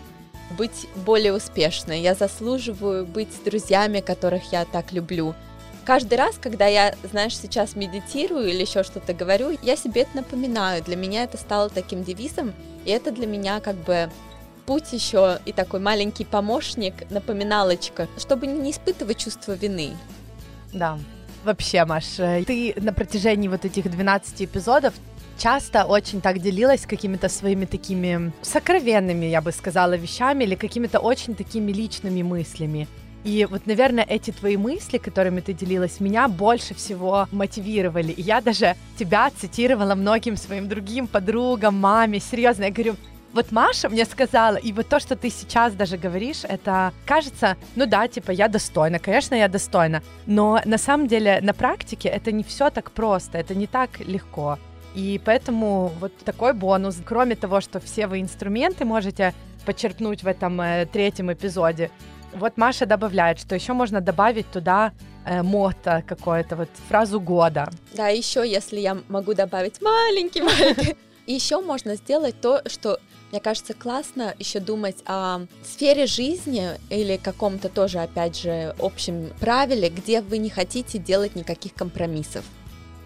быть 0.56 0.86
более 0.96 1.34
успешной. 1.34 2.00
Я 2.00 2.14
заслуживаю 2.14 3.06
быть 3.06 3.32
с 3.32 3.38
друзьями, 3.38 4.00
которых 4.00 4.52
я 4.52 4.64
так 4.64 4.92
люблю. 4.92 5.34
Каждый 5.84 6.18
раз, 6.18 6.36
когда 6.38 6.66
я, 6.66 6.94
знаешь, 7.10 7.36
сейчас 7.36 7.74
медитирую 7.74 8.48
или 8.48 8.60
еще 8.60 8.82
что-то 8.82 9.14
говорю, 9.14 9.56
я 9.62 9.76
себе 9.76 10.02
это 10.02 10.18
напоминаю. 10.18 10.82
Для 10.82 10.96
меня 10.96 11.24
это 11.24 11.38
стало 11.38 11.70
таким 11.70 12.04
девизом, 12.04 12.52
и 12.84 12.90
это 12.90 13.10
для 13.10 13.26
меня 13.26 13.60
как 13.60 13.76
бы 13.76 14.10
путь 14.66 14.92
еще 14.92 15.38
и 15.46 15.52
такой 15.52 15.80
маленький 15.80 16.26
помощник, 16.26 17.10
напоминалочка, 17.10 18.06
чтобы 18.18 18.46
не 18.46 18.70
испытывать 18.70 19.16
чувство 19.16 19.52
вины. 19.52 19.96
Да. 20.74 20.98
Вообще, 21.44 21.84
Маш, 21.84 22.18
э, 22.18 22.44
ты 22.44 22.74
на 22.76 22.92
протяжении 22.92 23.48
вот 23.48 23.64
этих 23.64 23.90
12 23.90 24.42
эпизодов 24.42 24.94
часто 25.38 25.84
очень 25.84 26.20
так 26.20 26.40
делилась 26.40 26.84
какими-то 26.84 27.28
своими 27.28 27.64
такими 27.64 28.32
сокровенными, 28.42 29.26
я 29.26 29.40
бы 29.40 29.52
сказала, 29.52 29.96
вещами 29.96 30.44
или 30.44 30.56
какими-то 30.56 30.98
очень 30.98 31.34
такими 31.34 31.72
личными 31.72 32.22
мыслями. 32.22 32.88
И 33.24 33.46
вот, 33.50 33.66
наверное, 33.66 34.04
эти 34.04 34.30
твои 34.30 34.56
мысли, 34.56 34.98
которыми 34.98 35.40
ты 35.40 35.52
делилась, 35.52 36.00
меня 36.00 36.28
больше 36.28 36.74
всего 36.74 37.28
мотивировали. 37.32 38.12
И 38.12 38.22
я 38.22 38.40
даже 38.40 38.76
тебя 38.96 39.30
цитировала 39.30 39.94
многим 39.94 40.36
своим 40.36 40.68
другим 40.68 41.06
подругам, 41.06 41.74
маме. 41.74 42.20
Серьезно, 42.20 42.64
я 42.64 42.70
говорю, 42.70 42.96
вот 43.32 43.52
Маша 43.52 43.88
мне 43.88 44.04
сказала, 44.04 44.56
и 44.56 44.72
вот 44.72 44.88
то, 44.88 45.00
что 45.00 45.16
ты 45.16 45.30
сейчас 45.30 45.74
даже 45.74 45.96
говоришь, 45.96 46.44
это 46.44 46.92
кажется, 47.06 47.56
ну 47.76 47.86
да, 47.86 48.08
типа, 48.08 48.30
я 48.30 48.48
достойна, 48.48 48.98
конечно, 48.98 49.34
я 49.34 49.48
достойна, 49.48 50.02
но 50.26 50.60
на 50.64 50.78
самом 50.78 51.08
деле 51.08 51.40
на 51.42 51.52
практике 51.52 52.08
это 52.08 52.32
не 52.32 52.42
все 52.42 52.70
так 52.70 52.90
просто, 52.90 53.38
это 53.38 53.54
не 53.54 53.66
так 53.66 54.00
легко. 54.00 54.58
И 54.94 55.20
поэтому 55.24 55.92
вот 56.00 56.16
такой 56.24 56.54
бонус, 56.54 56.96
кроме 57.04 57.36
того, 57.36 57.60
что 57.60 57.78
все 57.80 58.06
вы 58.06 58.20
инструменты 58.20 58.84
можете 58.84 59.34
почерпнуть 59.66 60.22
в 60.22 60.26
этом 60.26 60.60
э, 60.60 60.86
третьем 60.86 61.30
эпизоде, 61.30 61.90
вот 62.32 62.56
Маша 62.56 62.86
добавляет, 62.86 63.38
что 63.38 63.54
еще 63.54 63.72
можно 63.72 64.00
добавить 64.00 64.50
туда 64.50 64.92
э, 65.24 65.42
мото 65.42 66.02
какое-то, 66.06 66.56
вот 66.56 66.68
фразу 66.88 67.20
года. 67.20 67.70
Да, 67.94 68.08
еще 68.08 68.48
если 68.48 68.80
я 68.80 68.96
могу 69.08 69.34
добавить 69.34 69.80
маленький, 69.82 70.42
маленький. 70.42 70.96
Еще 71.26 71.60
можно 71.60 71.94
сделать 71.96 72.40
то, 72.40 72.62
что 72.64 72.98
мне 73.30 73.40
кажется, 73.40 73.74
классно 73.74 74.34
еще 74.38 74.60
думать 74.60 74.96
о 75.04 75.40
сфере 75.62 76.06
жизни 76.06 76.70
или 76.88 77.16
каком-то 77.16 77.68
тоже, 77.68 77.98
опять 77.98 78.38
же, 78.38 78.74
общем 78.78 79.30
правиле, 79.38 79.90
где 79.90 80.22
вы 80.22 80.38
не 80.38 80.48
хотите 80.48 80.98
делать 80.98 81.36
никаких 81.36 81.74
компромиссов. 81.74 82.44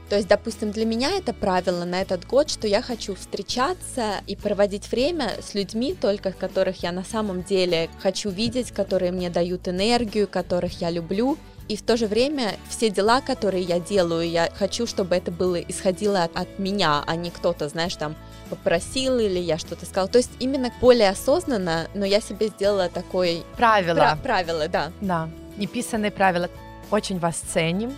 То 0.09 0.17
есть, 0.17 0.29
допустим, 0.29 0.73
для 0.73 0.85
меня 0.85 1.11
это 1.17 1.33
правило 1.33 1.85
на 1.85 2.03
этот 2.03 2.27
год, 2.27 2.51
что 2.51 2.69
я 2.69 2.83
хочу 2.83 3.15
встречаться 3.15 4.21
и 4.27 4.37
проводить 4.37 4.93
время 4.93 5.31
с 5.41 5.55
людьми, 5.55 5.97
только 5.99 6.33
которых 6.33 6.83
я 6.83 6.93
на 6.93 7.03
самом 7.03 7.43
деле 7.43 7.89
хочу 7.99 8.29
видеть, 8.29 8.73
которые 8.73 9.11
мне 9.11 9.31
дают 9.31 9.69
энергию, 9.69 10.29
которых 10.29 10.83
я 10.83 10.91
люблю. 10.91 11.39
И 11.73 11.77
в 11.77 11.81
то 11.81 11.97
же 11.97 12.07
время 12.07 12.57
все 12.69 12.91
дела, 12.91 13.23
которые 13.23 13.63
я 13.63 13.81
делаю, 13.81 14.29
я 14.29 14.51
хочу, 14.55 14.87
чтобы 14.87 15.17
это 15.17 15.31
было 15.31 15.57
исходило 15.57 16.25
от, 16.25 16.37
от 16.37 16.59
меня, 16.59 17.03
а 17.07 17.17
не 17.17 17.31
кто-то, 17.31 17.67
знаешь, 17.71 17.97
там 17.97 18.15
попросил 18.51 19.19
или 19.19 19.39
я 19.39 19.57
что-то 19.57 19.87
сказал. 19.87 20.07
То 20.07 20.19
есть 20.19 20.33
именно 20.39 20.71
более 20.83 21.09
осознанно, 21.09 21.89
но 21.95 22.05
я 22.05 22.21
себе 22.21 22.49
сделала 22.49 22.91
такой... 22.91 23.43
Правило. 23.57 23.97
Пра- 23.97 24.19
правило, 24.23 24.69
да. 24.69 24.93
Да, 25.01 25.31
неписанные 25.57 26.11
правила. 26.11 26.51
Очень 26.91 27.19
вас 27.19 27.37
ценим 27.37 27.95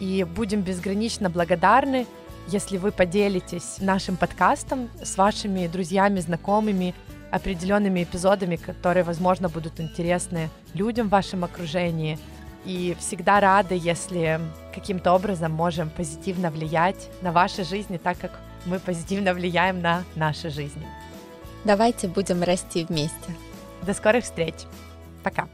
и 0.00 0.24
будем 0.24 0.62
безгранично 0.62 1.28
благодарны, 1.28 2.06
если 2.46 2.78
вы 2.78 2.92
поделитесь 2.92 3.76
нашим 3.78 4.16
подкастом 4.16 4.88
с 5.02 5.18
вашими 5.18 5.66
друзьями, 5.66 6.20
знакомыми, 6.20 6.94
определенными 7.30 8.04
эпизодами, 8.04 8.56
которые, 8.56 9.04
возможно, 9.04 9.50
будут 9.50 9.80
интересны 9.80 10.48
людям 10.72 11.08
в 11.08 11.10
вашем 11.10 11.44
окружении. 11.44 12.18
И 12.64 12.96
всегда 12.98 13.40
рады, 13.40 13.74
если 13.74 14.40
каким-то 14.74 15.12
образом 15.12 15.52
можем 15.52 15.90
позитивно 15.90 16.50
влиять 16.50 17.08
на 17.22 17.32
ваши 17.32 17.64
жизни, 17.64 17.96
так 17.96 18.18
как 18.18 18.32
мы 18.66 18.78
позитивно 18.78 19.32
влияем 19.34 19.80
на 19.80 20.04
наши 20.14 20.50
жизни. 20.50 20.86
Давайте 21.64 22.08
будем 22.08 22.42
расти 22.42 22.84
вместе. 22.84 23.34
До 23.82 23.94
скорых 23.94 24.24
встреч. 24.24 24.54
Пока. 25.22 25.48